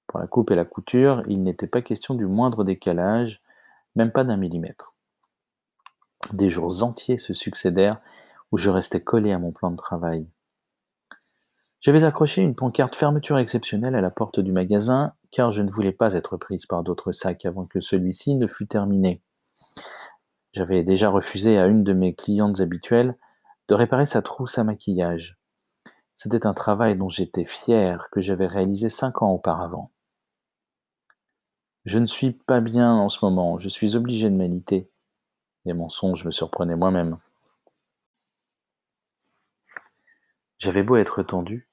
Pour 0.08 0.20
la 0.20 0.28
coupe 0.28 0.52
et 0.52 0.56
la 0.56 0.64
couture, 0.64 1.22
il 1.28 1.44
n'était 1.44 1.68
pas 1.68 1.82
question 1.82 2.16
du 2.16 2.28
moindre 2.28 2.64
décalage, 2.64 3.42
même 3.98 4.14
pas 4.14 4.24
d'un 4.24 4.38
millimètre. 4.38 4.92
Des 6.34 6.50
jours 6.50 6.84
entiers 6.84 7.18
se 7.18 7.34
succédèrent 7.34 8.00
où 8.52 8.58
je 8.58 8.70
restais 8.70 9.02
collé 9.02 9.32
à 9.32 9.40
mon 9.40 9.52
plan 9.52 9.72
de 9.72 9.76
travail. 9.76 10.28
J'avais 11.82 12.04
accroché 12.04 12.42
une 12.42 12.56
pancarte 12.56 12.96
fermeture 12.96 13.40
exceptionnelle 13.40 13.96
à 13.96 14.02
la 14.02 14.12
porte 14.12 14.40
du 14.40 14.52
magasin, 14.52 15.14
car 15.32 15.52
je 15.52 15.64
ne 15.64 15.72
voulais 15.72 15.92
pas 15.92 16.14
être 16.14 16.38
prise 16.38 16.68
par 16.68 16.84
d'autres 16.84 17.12
sacs 17.12 17.46
avant 17.46 17.66
que 17.66 17.82
celui-ci 17.82 18.36
ne 18.36 18.46
fût 18.46 18.68
terminé. 18.68 19.22
J'avais 20.54 20.84
déjà 20.84 21.10
refusé 21.10 21.58
à 21.58 21.66
une 21.66 21.84
de 21.84 21.94
mes 21.94 22.14
clientes 22.14 22.60
habituelles 22.60 23.18
de 23.68 23.74
réparer 23.74 24.06
sa 24.06 24.22
trousse 24.22 24.58
à 24.58 24.64
maquillage. 24.64 25.40
C'était 26.16 26.46
un 26.46 26.54
travail 26.54 26.96
dont 26.96 27.10
j'étais 27.10 27.46
fier, 27.46 28.10
que 28.12 28.22
j'avais 28.22 28.48
réalisé 28.48 28.90
cinq 28.90 29.24
ans 29.24 29.32
auparavant. 29.32 29.92
Je 31.86 31.98
ne 31.98 32.06
suis 32.06 32.34
pas 32.34 32.62
bien 32.62 32.94
en 32.94 33.10
ce 33.10 33.26
moment, 33.26 33.58
je 33.58 33.70
suis 33.70 33.96
obligé 33.96 34.30
de 34.30 34.36
m'aliter. 34.36 34.91
Les 35.66 35.74
mensonges 35.74 36.26
me 36.26 36.32
surprenaient 36.32 36.76
moi-même. 36.76 37.16
J'avais 40.58 40.84
beau 40.84 40.96
être 40.96 41.24
tendu, 41.24 41.68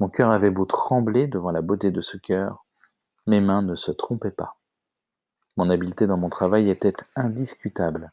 mon 0.00 0.08
cœur 0.08 0.30
avait 0.30 0.50
beau 0.50 0.64
trembler 0.64 1.26
devant 1.26 1.50
la 1.50 1.60
beauté 1.60 1.90
de 1.90 2.00
ce 2.00 2.16
cœur, 2.16 2.64
mes 3.26 3.42
mains 3.42 3.60
ne 3.60 3.74
se 3.74 3.92
trompaient 3.92 4.30
pas. 4.30 4.56
Mon 5.58 5.68
habileté 5.68 6.06
dans 6.06 6.16
mon 6.16 6.30
travail 6.30 6.70
était 6.70 6.94
indiscutable, 7.16 8.10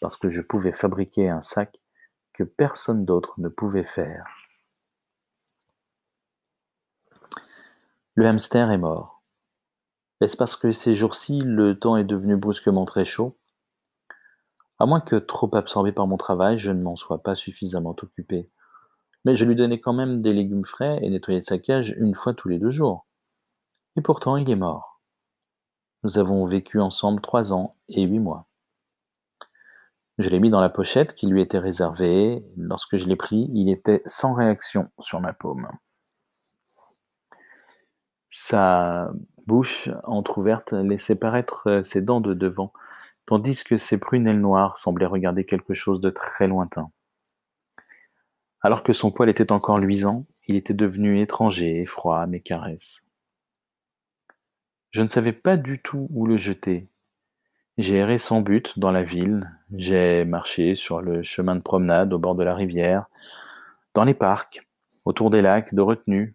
parce 0.00 0.16
que 0.16 0.30
je 0.30 0.40
pouvais 0.40 0.72
fabriquer 0.72 1.28
un 1.28 1.42
sac 1.42 1.78
que 2.32 2.44
personne 2.44 3.04
d'autre 3.04 3.34
ne 3.36 3.50
pouvait 3.50 3.84
faire. 3.84 4.26
Le 8.14 8.26
hamster 8.26 8.70
est 8.70 8.78
mort. 8.78 9.22
Est-ce 10.22 10.36
parce 10.36 10.56
que 10.56 10.72
ces 10.72 10.94
jours-ci, 10.94 11.40
le 11.40 11.78
temps 11.78 11.98
est 11.98 12.04
devenu 12.04 12.36
brusquement 12.36 12.86
très 12.86 13.04
chaud? 13.04 13.36
À 14.78 14.86
moins 14.86 15.00
que 15.00 15.16
trop 15.16 15.50
absorbé 15.54 15.92
par 15.92 16.06
mon 16.06 16.16
travail, 16.16 16.58
je 16.58 16.70
ne 16.70 16.82
m'en 16.82 16.96
sois 16.96 17.22
pas 17.22 17.34
suffisamment 17.34 17.94
occupé. 18.02 18.46
Mais 19.24 19.36
je 19.36 19.44
lui 19.44 19.54
donnais 19.54 19.80
quand 19.80 19.92
même 19.92 20.20
des 20.20 20.32
légumes 20.32 20.64
frais 20.64 20.98
et 21.02 21.10
nettoyais 21.10 21.42
sa 21.42 21.58
cage 21.58 21.94
une 21.98 22.14
fois 22.14 22.34
tous 22.34 22.48
les 22.48 22.58
deux 22.58 22.70
jours. 22.70 23.06
Et 23.96 24.00
pourtant, 24.00 24.36
il 24.36 24.50
est 24.50 24.56
mort. 24.56 25.00
Nous 26.02 26.18
avons 26.18 26.44
vécu 26.46 26.80
ensemble 26.80 27.20
trois 27.20 27.52
ans 27.52 27.76
et 27.88 28.02
huit 28.02 28.18
mois. 28.18 28.48
Je 30.18 30.28
l'ai 30.28 30.40
mis 30.40 30.50
dans 30.50 30.60
la 30.60 30.68
pochette 30.68 31.14
qui 31.14 31.26
lui 31.26 31.40
était 31.40 31.58
réservée. 31.58 32.44
Lorsque 32.56 32.96
je 32.96 33.06
l'ai 33.06 33.16
pris, 33.16 33.48
il 33.52 33.70
était 33.70 34.02
sans 34.04 34.34
réaction 34.34 34.90
sur 34.98 35.20
ma 35.20 35.32
paume. 35.32 35.68
Sa 38.30 39.12
bouche 39.46 39.88
entr'ouverte 40.04 40.72
laissait 40.72 41.14
paraître 41.14 41.82
ses 41.84 42.02
dents 42.02 42.20
de 42.20 42.34
devant, 42.34 42.72
tandis 43.26 43.64
que 43.64 43.76
ses 43.76 43.98
prunelles 43.98 44.40
noires 44.40 44.78
semblaient 44.78 45.06
regarder 45.06 45.44
quelque 45.44 45.74
chose 45.74 46.00
de 46.00 46.10
très 46.10 46.48
lointain. 46.48 46.90
Alors 48.60 48.82
que 48.82 48.92
son 48.92 49.10
poil 49.10 49.28
était 49.28 49.52
encore 49.52 49.78
luisant, 49.78 50.26
il 50.46 50.56
était 50.56 50.74
devenu 50.74 51.20
étranger 51.20 51.80
et 51.80 51.86
froid 51.86 52.20
à 52.20 52.26
mes 52.26 52.40
caresses. 52.40 53.02
Je 54.90 55.02
ne 55.02 55.08
savais 55.08 55.32
pas 55.32 55.56
du 55.56 55.80
tout 55.80 56.08
où 56.10 56.26
le 56.26 56.36
jeter. 56.36 56.88
J'ai 57.78 57.96
erré 57.96 58.18
sans 58.18 58.42
but 58.42 58.78
dans 58.78 58.90
la 58.90 59.02
ville, 59.02 59.50
j'ai 59.72 60.24
marché 60.24 60.74
sur 60.74 61.00
le 61.00 61.22
chemin 61.22 61.56
de 61.56 61.62
promenade 61.62 62.12
au 62.12 62.18
bord 62.18 62.34
de 62.34 62.44
la 62.44 62.54
rivière, 62.54 63.06
dans 63.94 64.04
les 64.04 64.14
parcs, 64.14 64.60
autour 65.06 65.30
des 65.30 65.40
lacs 65.40 65.74
de 65.74 65.80
retenue, 65.80 66.34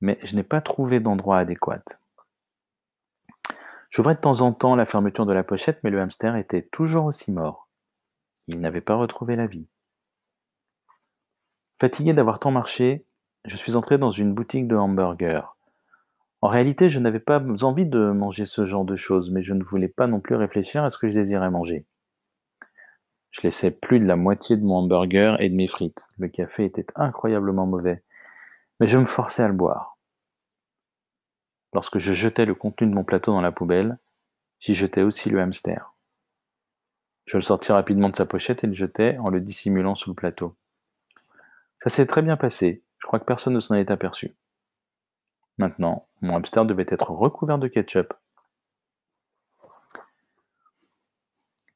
mais 0.00 0.18
je 0.22 0.34
n'ai 0.34 0.42
pas 0.42 0.62
trouvé 0.62 0.98
d'endroit 0.98 1.38
adéquat. 1.38 1.82
J'ouvrais 3.90 4.14
de 4.14 4.20
temps 4.20 4.40
en 4.40 4.52
temps 4.52 4.76
la 4.76 4.86
fermeture 4.86 5.26
de 5.26 5.32
la 5.32 5.42
pochette, 5.42 5.80
mais 5.82 5.90
le 5.90 6.00
hamster 6.00 6.36
était 6.36 6.62
toujours 6.62 7.06
aussi 7.06 7.32
mort. 7.32 7.68
Il 8.46 8.60
n'avait 8.60 8.80
pas 8.80 8.94
retrouvé 8.94 9.34
la 9.34 9.46
vie. 9.46 9.66
Fatigué 11.80 12.12
d'avoir 12.12 12.38
tant 12.38 12.52
marché, 12.52 13.04
je 13.44 13.56
suis 13.56 13.74
entré 13.74 13.98
dans 13.98 14.10
une 14.10 14.32
boutique 14.32 14.68
de 14.68 14.76
hamburgers. 14.76 15.42
En 16.40 16.48
réalité, 16.48 16.88
je 16.88 17.00
n'avais 17.00 17.20
pas 17.20 17.42
envie 17.62 17.86
de 17.86 18.10
manger 18.10 18.46
ce 18.46 18.64
genre 18.64 18.84
de 18.84 18.96
choses, 18.96 19.30
mais 19.30 19.42
je 19.42 19.54
ne 19.54 19.64
voulais 19.64 19.88
pas 19.88 20.06
non 20.06 20.20
plus 20.20 20.36
réfléchir 20.36 20.84
à 20.84 20.90
ce 20.90 20.98
que 20.98 21.08
je 21.08 21.14
désirais 21.14 21.50
manger. 21.50 21.84
Je 23.30 23.42
laissais 23.42 23.70
plus 23.70 23.98
de 23.98 24.06
la 24.06 24.16
moitié 24.16 24.56
de 24.56 24.64
mon 24.64 24.76
hamburger 24.76 25.40
et 25.40 25.48
de 25.48 25.54
mes 25.54 25.66
frites. 25.66 26.06
Le 26.18 26.28
café 26.28 26.64
était 26.64 26.86
incroyablement 26.94 27.66
mauvais, 27.66 28.02
mais 28.78 28.86
je 28.86 28.98
me 28.98 29.04
forçais 29.04 29.42
à 29.42 29.48
le 29.48 29.54
boire. 29.54 29.89
Lorsque 31.72 31.98
je 31.98 32.12
jetais 32.12 32.46
le 32.46 32.54
contenu 32.54 32.88
de 32.88 32.94
mon 32.94 33.04
plateau 33.04 33.32
dans 33.32 33.40
la 33.40 33.52
poubelle, 33.52 33.98
j'y 34.58 34.74
jetais 34.74 35.02
aussi 35.02 35.30
le 35.30 35.40
hamster. 35.40 35.92
Je 37.26 37.36
le 37.36 37.42
sortis 37.42 37.70
rapidement 37.70 38.08
de 38.08 38.16
sa 38.16 38.26
pochette 38.26 38.64
et 38.64 38.66
le 38.66 38.74
jetai 38.74 39.18
en 39.18 39.28
le 39.28 39.40
dissimulant 39.40 39.94
sous 39.94 40.10
le 40.10 40.16
plateau. 40.16 40.56
Ça 41.82 41.90
s'est 41.90 42.06
très 42.06 42.22
bien 42.22 42.36
passé, 42.36 42.82
je 42.98 43.06
crois 43.06 43.20
que 43.20 43.24
personne 43.24 43.54
ne 43.54 43.60
s'en 43.60 43.76
est 43.76 43.90
aperçu. 43.90 44.34
Maintenant, 45.58 46.08
mon 46.22 46.36
hamster 46.36 46.64
devait 46.64 46.86
être 46.88 47.10
recouvert 47.10 47.58
de 47.58 47.68
ketchup. 47.68 48.14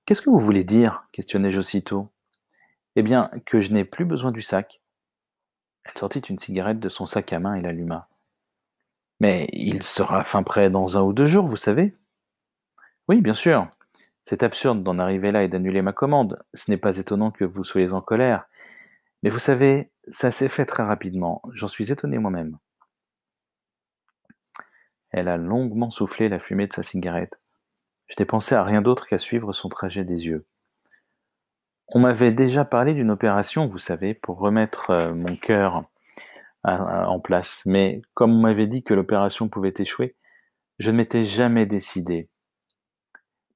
Qu'est-ce 0.06 0.22
que 0.22 0.30
vous 0.30 0.40
voulez 0.40 0.64
dire? 0.64 1.06
questionnai-je 1.12 1.60
aussitôt. 1.60 2.10
Eh 2.96 3.02
bien, 3.02 3.30
que 3.46 3.60
je 3.60 3.72
n'ai 3.72 3.84
plus 3.84 4.04
besoin 4.04 4.32
du 4.32 4.42
sac. 4.42 4.80
Elle 5.84 5.98
sortit 5.98 6.20
une 6.20 6.38
cigarette 6.38 6.80
de 6.80 6.88
son 6.88 7.06
sac 7.06 7.32
à 7.32 7.38
main 7.38 7.54
et 7.54 7.62
l'alluma. 7.62 8.08
Mais 9.24 9.48
il 9.54 9.82
sera 9.82 10.22
fin 10.22 10.42
prêt 10.42 10.68
dans 10.68 10.98
un 10.98 11.00
ou 11.00 11.14
deux 11.14 11.24
jours, 11.24 11.46
vous 11.46 11.56
savez. 11.56 11.94
Oui, 13.08 13.22
bien 13.22 13.32
sûr. 13.32 13.66
C'est 14.24 14.42
absurde 14.42 14.82
d'en 14.82 14.98
arriver 14.98 15.32
là 15.32 15.44
et 15.44 15.48
d'annuler 15.48 15.80
ma 15.80 15.94
commande. 15.94 16.44
Ce 16.52 16.70
n'est 16.70 16.76
pas 16.76 16.98
étonnant 16.98 17.30
que 17.30 17.46
vous 17.46 17.64
soyez 17.64 17.92
en 17.92 18.02
colère. 18.02 18.44
Mais 19.22 19.30
vous 19.30 19.38
savez, 19.38 19.90
ça 20.08 20.30
s'est 20.30 20.50
fait 20.50 20.66
très 20.66 20.82
rapidement. 20.82 21.40
J'en 21.54 21.68
suis 21.68 21.90
étonné 21.90 22.18
moi-même. 22.18 22.58
Elle 25.10 25.28
a 25.28 25.38
longuement 25.38 25.90
soufflé 25.90 26.28
la 26.28 26.38
fumée 26.38 26.66
de 26.66 26.74
sa 26.74 26.82
cigarette. 26.82 27.38
Je 28.08 28.16
n'ai 28.18 28.26
pensé 28.26 28.54
à 28.54 28.62
rien 28.62 28.82
d'autre 28.82 29.06
qu'à 29.06 29.18
suivre 29.18 29.54
son 29.54 29.70
trajet 29.70 30.04
des 30.04 30.26
yeux. 30.26 30.44
On 31.88 31.98
m'avait 31.98 32.32
déjà 32.32 32.66
parlé 32.66 32.92
d'une 32.92 33.10
opération, 33.10 33.68
vous 33.68 33.78
savez, 33.78 34.12
pour 34.12 34.36
remettre 34.36 34.90
euh, 34.90 35.14
mon 35.14 35.34
cœur 35.34 35.84
en 36.64 37.20
place. 37.20 37.62
Mais 37.66 38.02
comme 38.14 38.32
on 38.32 38.40
m'avait 38.40 38.66
dit 38.66 38.82
que 38.82 38.94
l'opération 38.94 39.48
pouvait 39.48 39.74
échouer, 39.76 40.16
je 40.78 40.90
ne 40.90 40.96
m'étais 40.96 41.24
jamais 41.24 41.66
décidé. 41.66 42.28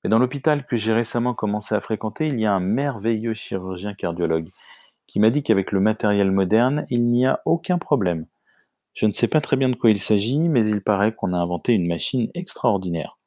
Mais 0.03 0.11
dans 0.11 0.18
l'hôpital 0.18 0.64
que 0.66 0.77
j'ai 0.77 0.92
récemment 0.92 1.35
commencé 1.35 1.75
à 1.75 1.81
fréquenter, 1.81 2.29
il 2.29 2.38
y 2.38 2.47
a 2.47 2.53
un 2.53 2.61
merveilleux 2.61 3.35
chirurgien 3.35 3.94
cardiologue 3.94 4.49
qui 5.07 5.21
m'a 5.21 5.31
dit 5.31 5.42
qu'avec 5.42 5.73
le 5.73 5.81
matériel 5.81 6.31
moderne, 6.31 6.87
il 6.90 7.07
n'y 7.07 7.27
a 7.27 7.40
aucun 7.47 7.79
problème. 7.79 8.27
Je 8.94 9.07
ne 9.07 9.12
sais 9.12 9.29
pas 9.29 9.40
très 9.40 9.57
bien 9.57 9.68
de 9.68 9.75
quoi 9.75 9.90
il 9.90 10.01
s'agit, 10.01 10.49
mais 10.51 10.66
il 10.66 10.83
paraît 10.83 11.14
qu'on 11.14 11.33
a 11.33 11.38
inventé 11.38 11.73
une 11.73 11.88
machine 11.88 12.31
extraordinaire. 12.35 13.18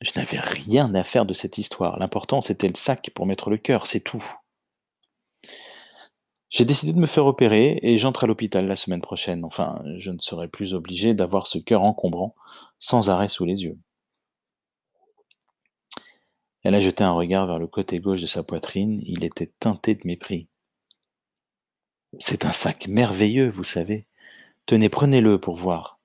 Je 0.00 0.12
n'avais 0.16 0.38
rien 0.38 0.94
à 0.94 1.04
faire 1.04 1.26
de 1.26 1.34
cette 1.34 1.58
histoire. 1.58 1.98
L'important, 1.98 2.40
c'était 2.40 2.68
le 2.68 2.76
sac 2.76 3.10
pour 3.14 3.26
mettre 3.26 3.50
le 3.50 3.56
cœur, 3.56 3.86
c'est 3.86 4.00
tout. 4.00 4.24
J'ai 6.48 6.64
décidé 6.64 6.92
de 6.92 6.98
me 6.98 7.06
faire 7.06 7.26
opérer 7.26 7.78
et 7.82 7.98
j'entre 7.98 8.24
à 8.24 8.26
l'hôpital 8.26 8.66
la 8.66 8.76
semaine 8.76 9.02
prochaine. 9.02 9.44
Enfin, 9.44 9.82
je 9.96 10.10
ne 10.10 10.18
serai 10.18 10.48
plus 10.48 10.74
obligé 10.74 11.12
d'avoir 11.12 11.46
ce 11.46 11.58
cœur 11.58 11.82
encombrant 11.82 12.34
sans 12.78 13.10
arrêt 13.10 13.28
sous 13.28 13.44
les 13.44 13.64
yeux. 13.64 13.78
Elle 16.62 16.74
a 16.74 16.80
jeté 16.80 17.04
un 17.04 17.12
regard 17.12 17.46
vers 17.46 17.58
le 17.58 17.66
côté 17.66 18.00
gauche 18.00 18.20
de 18.20 18.26
sa 18.26 18.42
poitrine. 18.42 19.00
Il 19.04 19.24
était 19.24 19.52
teinté 19.60 19.94
de 19.94 20.02
mépris. 20.04 20.48
C'est 22.18 22.44
un 22.44 22.52
sac 22.52 22.88
merveilleux, 22.88 23.48
vous 23.48 23.64
savez. 23.64 24.06
Tenez, 24.66 24.88
prenez-le 24.88 25.40
pour 25.40 25.56
voir. 25.56 25.98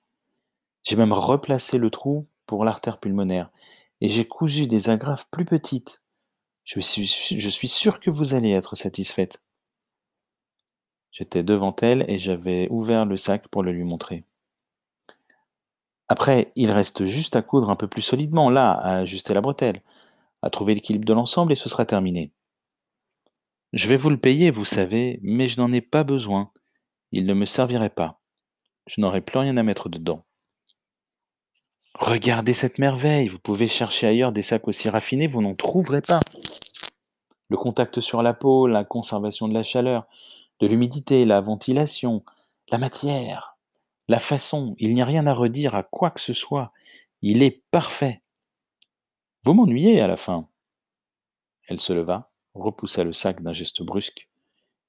J'ai 0.84 0.96
même 0.96 1.14
replacé 1.14 1.78
le 1.78 1.90
trou 1.90 2.28
pour 2.48 2.66
l'artère 2.66 3.00
pulmonaire 3.00 3.50
et 4.02 4.10
j'ai 4.10 4.26
cousu 4.26 4.68
des 4.68 4.90
agrafes 4.90 5.28
plus 5.30 5.46
petites. 5.46 6.02
Je 6.64 6.80
suis, 6.80 7.06
je 7.06 7.68
sûr 7.68 8.00
que 8.00 8.10
vous 8.10 8.34
allez 8.34 8.52
être 8.52 8.76
satisfaite. 8.76 9.40
J'étais 11.12 11.44
devant 11.44 11.76
elle 11.82 12.06
et 12.10 12.18
j'avais 12.18 12.68
ouvert 12.70 13.06
le 13.06 13.18
sac 13.18 13.48
pour 13.50 13.64
le 13.64 13.72
lui 13.72 13.84
montrer. 13.84 14.24
Après, 16.08 16.52
il 16.56 16.72
reste 16.72 17.06
juste 17.06 17.36
à 17.36 17.42
coudre 17.42 17.70
un 17.70 17.76
peu 17.76 17.88
plus 17.88 18.02
solidement, 18.02 18.50
là, 18.50 18.72
à 18.72 18.98
ajuster 18.98 19.34
la 19.34 19.42
bretelle, 19.42 19.82
à 20.42 20.50
trouver 20.50 20.76
l'équilibre 20.76 21.06
de 21.06 21.14
l'ensemble 21.14 21.54
et 21.54 21.56
ce 21.56 21.70
sera 21.70 21.86
terminé. 21.86 22.32
Je 23.74 23.88
vais 23.88 23.96
vous 23.96 24.10
le 24.10 24.18
payer, 24.18 24.52
vous 24.52 24.66
savez, 24.66 25.20
mais 25.22 25.48
je 25.48 25.60
n'en 25.62 25.72
ai 25.72 25.80
pas 25.80 26.04
besoin. 26.04 26.52
Il 27.14 27.26
ne 27.26 27.34
me 27.34 27.46
servirait 27.46 27.90
pas. 27.90 28.20
Je 28.88 29.00
n'aurai 29.00 29.22
plus 29.22 29.40
rien 29.40 29.56
à 29.56 29.64
mettre 29.64 29.88
dedans. 29.88 30.26
Regardez 31.96 32.54
cette 32.54 32.80
merveille, 32.80 33.28
vous 33.28 33.40
pouvez 33.40 33.68
chercher 33.68 34.08
ailleurs 34.08 34.32
des 34.32 34.42
sacs 34.42 34.68
aussi 34.68 34.90
raffinés, 34.90 35.28
vous 35.28 35.42
n'en 35.42 35.56
trouverez 35.56 36.02
pas. 36.02 36.20
Le 37.50 37.58
contact 37.58 38.02
sur 38.02 38.22
la 38.22 38.34
peau, 38.34 38.68
la 38.68 38.84
conservation 38.84 39.48
de 39.48 39.54
la 39.54 39.64
chaleur, 39.64 40.08
de 40.62 40.68
l'humidité, 40.68 41.26
la 41.26 41.42
ventilation, 41.42 42.24
la 42.70 42.78
matière, 42.78 43.58
la 44.08 44.20
façon, 44.20 44.76
il 44.78 44.94
n'y 44.94 45.02
a 45.02 45.06
rien 45.06 45.28
à 45.28 45.34
redire 45.34 45.76
à 45.76 45.84
quoi 45.84 46.12
que 46.12 46.22
ce 46.22 46.34
soit. 46.34 46.72
Il 47.22 47.44
est 47.44 47.64
parfait. 47.72 48.22
Vous 49.44 49.54
m'ennuyez 49.54 50.02
à 50.02 50.08
la 50.08 50.18
fin. 50.18 50.48
Elle 51.68 51.80
se 51.80 51.94
leva, 51.94 52.32
repoussa 52.54 53.04
le 53.04 53.14
sac 53.14 53.42
d'un 53.42 53.54
geste 53.54 53.82
brusque. 53.82 54.30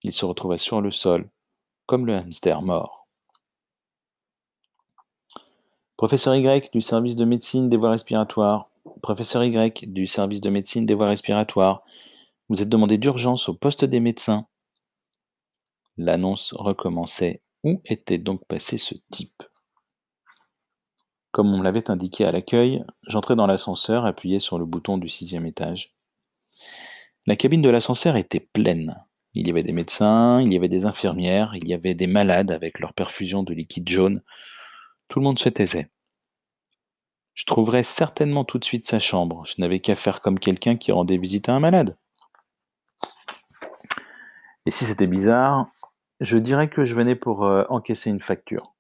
Il 0.03 0.13
se 0.13 0.25
retrouva 0.25 0.59
sur 0.59 0.81
le 0.81 0.91
sol, 0.91 1.31
comme 1.87 2.07
le 2.07 2.17
hamster 2.17 2.63
mort. 2.63 3.07
Professeur 5.97 6.35
Y 6.35 6.71
du 6.73 6.81
service 6.81 7.17
de 7.17 7.25
médecine 7.25 7.71
des 7.71 7.77
voies 7.77 7.91
respiratoires. 7.91 8.69
Professeur 9.03 9.45
Y 9.45 9.87
du 9.87 10.07
service 10.07 10.41
de 10.41 10.51
médecine 10.51 10.85
des 10.85 10.95
voies 10.95 11.09
respiratoires. 11.09 11.83
Vous 12.49 12.61
êtes 12.61 12.69
demandé 12.69 12.99
d'urgence 12.99 13.49
au 13.49 13.55
poste 13.55 13.85
des 13.85 14.01
médecins. 14.01 14.47
L'annonce 15.97 16.53
recommençait. 16.55 17.43
Où 17.65 17.81
était 17.85 18.19
donc 18.19 18.45
passé 18.47 18.79
ce 18.79 18.95
type? 19.11 19.43
Comme 21.31 21.53
on 21.53 21.59
me 21.59 21.65
l'avait 21.65 21.91
indiqué 21.91 22.25
à 22.25 22.33
l'accueil, 22.33 22.85
j'entrai 23.07 23.37
dans 23.37 23.47
l'ascenseur 23.47 24.05
appuyé 24.05 24.41
sur 24.41 24.59
le 24.59 24.67
bouton 24.67 24.99
du 24.99 25.09
sixième 25.09 25.47
étage. 25.47 25.95
La 27.27 27.37
cabine 27.37 27.63
de 27.63 27.71
l'ascenseur 27.71 28.17
était 28.17 28.41
pleine. 28.41 28.97
Il 29.35 29.47
y 29.47 29.51
avait 29.51 29.63
des 29.63 29.73
médecins, 29.73 30.43
il 30.43 30.53
y 30.53 30.57
avait 30.57 30.69
des 30.69 30.85
infirmières, 30.85 31.55
il 31.55 31.67
y 31.69 31.73
avait 31.73 31.95
des 31.95 32.07
malades 32.07 32.51
avec 32.51 32.81
leur 32.81 32.93
perfusion 32.93 33.43
de 33.43 33.55
liquide 33.55 33.89
jaune. 33.89 34.23
Tout 35.09 35.21
le 35.21 35.25
monde 35.25 35.39
se 35.39 35.49
taisait. 35.49 35.89
Je 37.35 37.45
trouverais 37.47 37.83
certainement 37.83 38.45
tout 38.45 38.59
de 38.59 38.65
suite 38.65 38.87
sa 38.87 38.99
chambre. 38.99 39.45
Je 39.47 39.55
n'avais 39.59 39.81
qu'à 39.81 39.97
faire 39.97 40.21
comme 40.21 40.39
quelqu'un 40.39 40.77
qui 40.77 40.93
rendait 40.93 41.17
visite 41.17 41.49
à 41.49 41.55
un 41.55 41.61
malade. 41.61 41.97
Et 44.67 44.71
si 44.71 44.85
c'était 44.85 45.07
bizarre, 45.07 45.69
je 46.23 46.39
dirais 46.39 46.69
que 46.69 46.85
je 46.85 46.95
venais 46.95 47.17
pour 47.17 47.45
euh, 47.45 47.65
encaisser 47.69 48.11
une 48.11 48.21
facture. 48.21 48.75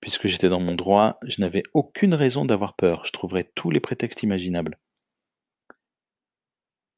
Puisque 0.00 0.28
j'étais 0.28 0.48
dans 0.48 0.60
mon 0.60 0.74
droit, 0.74 1.18
je 1.24 1.40
n'avais 1.40 1.62
aucune 1.74 2.14
raison 2.14 2.44
d'avoir 2.44 2.74
peur. 2.74 3.04
Je 3.04 3.12
trouverais 3.12 3.50
tous 3.54 3.70
les 3.70 3.80
prétextes 3.80 4.22
imaginables. 4.22 4.78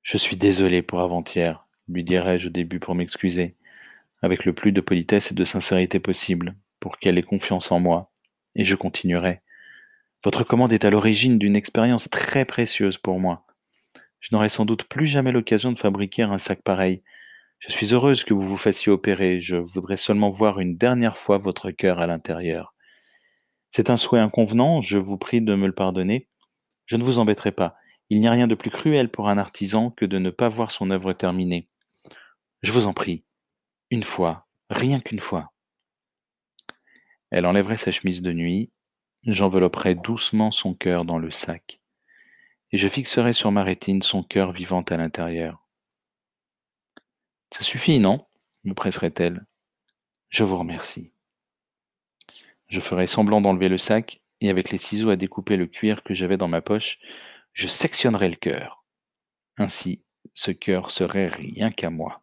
Je 0.02 0.16
suis 0.16 0.36
désolé 0.36 0.82
pour 0.82 1.00
avant-hier, 1.00 1.66
lui 1.88 2.04
dirais-je 2.04 2.48
au 2.48 2.50
début 2.50 2.80
pour 2.80 2.94
m'excuser, 2.94 3.56
avec 4.20 4.44
le 4.44 4.52
plus 4.52 4.72
de 4.72 4.80
politesse 4.80 5.32
et 5.32 5.34
de 5.34 5.44
sincérité 5.44 5.98
possible, 6.00 6.54
pour 6.80 6.98
qu'elle 6.98 7.18
ait 7.18 7.22
confiance 7.22 7.72
en 7.72 7.80
moi, 7.80 8.12
et 8.54 8.64
je 8.64 8.74
continuerai. 8.74 9.40
Votre 10.24 10.44
commande 10.44 10.72
est 10.72 10.84
à 10.84 10.90
l'origine 10.90 11.38
d'une 11.38 11.56
expérience 11.56 12.08
très 12.08 12.44
précieuse 12.44 12.98
pour 12.98 13.18
moi. 13.18 13.46
Je 14.20 14.28
n'aurai 14.32 14.48
sans 14.48 14.64
doute 14.64 14.84
plus 14.84 15.06
jamais 15.06 15.32
l'occasion 15.32 15.72
de 15.72 15.78
fabriquer 15.78 16.22
un 16.22 16.38
sac 16.38 16.62
pareil. 16.62 17.02
Je 17.62 17.70
suis 17.70 17.94
heureuse 17.94 18.24
que 18.24 18.34
vous 18.34 18.40
vous 18.40 18.56
fassiez 18.56 18.90
opérer. 18.90 19.38
Je 19.38 19.54
voudrais 19.54 19.96
seulement 19.96 20.30
voir 20.30 20.58
une 20.58 20.74
dernière 20.74 21.16
fois 21.16 21.38
votre 21.38 21.70
cœur 21.70 22.00
à 22.00 22.08
l'intérieur. 22.08 22.74
C'est 23.70 23.88
un 23.88 23.96
souhait 23.96 24.18
inconvenant, 24.18 24.80
je 24.80 24.98
vous 24.98 25.16
prie 25.16 25.40
de 25.40 25.54
me 25.54 25.68
le 25.68 25.72
pardonner. 25.72 26.28
Je 26.86 26.96
ne 26.96 27.04
vous 27.04 27.20
embêterai 27.20 27.52
pas. 27.52 27.76
Il 28.10 28.20
n'y 28.20 28.26
a 28.26 28.32
rien 28.32 28.48
de 28.48 28.56
plus 28.56 28.70
cruel 28.70 29.08
pour 29.08 29.28
un 29.28 29.38
artisan 29.38 29.90
que 29.90 30.04
de 30.04 30.18
ne 30.18 30.30
pas 30.30 30.48
voir 30.48 30.72
son 30.72 30.90
œuvre 30.90 31.12
terminée. 31.12 31.68
Je 32.62 32.72
vous 32.72 32.88
en 32.88 32.94
prie. 32.94 33.22
Une 33.90 34.02
fois, 34.02 34.48
rien 34.68 34.98
qu'une 34.98 35.20
fois. 35.20 35.52
Elle 37.30 37.46
enlèverait 37.46 37.76
sa 37.76 37.92
chemise 37.92 38.22
de 38.22 38.32
nuit, 38.32 38.72
J'envelopperai 39.24 39.94
doucement 39.94 40.50
son 40.50 40.74
cœur 40.74 41.04
dans 41.04 41.18
le 41.18 41.30
sac, 41.30 41.80
et 42.72 42.76
je 42.76 42.88
fixerai 42.88 43.32
sur 43.32 43.52
ma 43.52 43.62
rétine 43.62 44.02
son 44.02 44.24
cœur 44.24 44.50
vivant 44.50 44.82
à 44.82 44.96
l'intérieur. 44.96 45.61
Ça 47.53 47.61
suffit, 47.61 48.00
non? 48.00 48.26
Me 48.64 48.74
presserait-elle. 48.74 49.46
Je 50.28 50.42
vous 50.42 50.59
remercie. 50.59 51.12
Je 52.66 52.80
ferai 52.80 53.07
semblant 53.07 53.40
d'enlever 53.40 53.68
le 53.68 53.78
sac, 53.78 54.20
et 54.40 54.50
avec 54.50 54.70
les 54.70 54.78
ciseaux 54.78 55.11
à 55.11 55.16
découper 55.16 55.57
le 55.57 55.66
cuir 55.66 56.03
que 56.03 56.14
j'avais 56.14 56.36
dans 56.36 56.48
ma 56.48 56.62
poche, 56.62 56.98
je 57.53 57.68
sectionnerai 57.68 58.28
le 58.28 58.36
cœur. 58.36 58.84
Ainsi, 59.57 60.03
ce 60.34 60.50
cœur 60.50 60.90
serait 60.90 61.26
rien 61.26 61.70
qu'à 61.70 61.90
moi. 61.90 62.22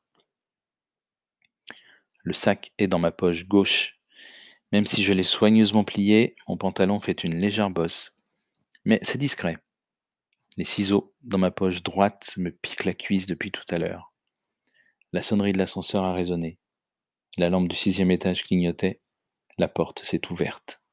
Le 2.24 2.34
sac 2.34 2.72
est 2.78 2.88
dans 2.88 3.00
ma 3.00 3.12
poche 3.12 3.46
gauche 3.46 4.00
même 4.72 4.86
si 4.86 5.04
je 5.04 5.14
l'ai 5.14 5.24
soigneusement 5.24 5.84
plié, 5.84 6.36
mon 6.48 6.58
pantalon 6.58 7.00
fait 7.00 7.24
une 7.24 7.40
légère 7.40 7.72
bosse. 7.72 8.14
Mais 8.86 9.00
c'est 9.02 9.18
discret. 9.18 9.58
Les 10.58 10.66
ciseaux 10.66 11.14
dans 11.24 11.38
ma 11.38 11.52
poche 11.52 11.82
droite 11.82 12.34
me 12.38 12.52
piquent 12.52 12.86
la 12.86 12.94
cuisse 12.94 13.26
depuis 13.26 13.52
tout 13.52 13.64
à 13.70 13.78
l'heure. 13.78 14.09
La 15.12 15.22
sonnerie 15.24 15.54
de 15.54 15.58
l'ascenseur 15.58 16.04
a 16.04 16.14
résonné. 16.14 16.60
La 17.38 17.50
lampe 17.50 17.68
du 17.68 17.76
sixième 17.76 18.12
étage 18.12 18.44
clignotait. 18.44 19.02
La 19.58 19.68
porte 19.68 20.04
s'est 20.04 20.32
ouverte. 20.32 20.84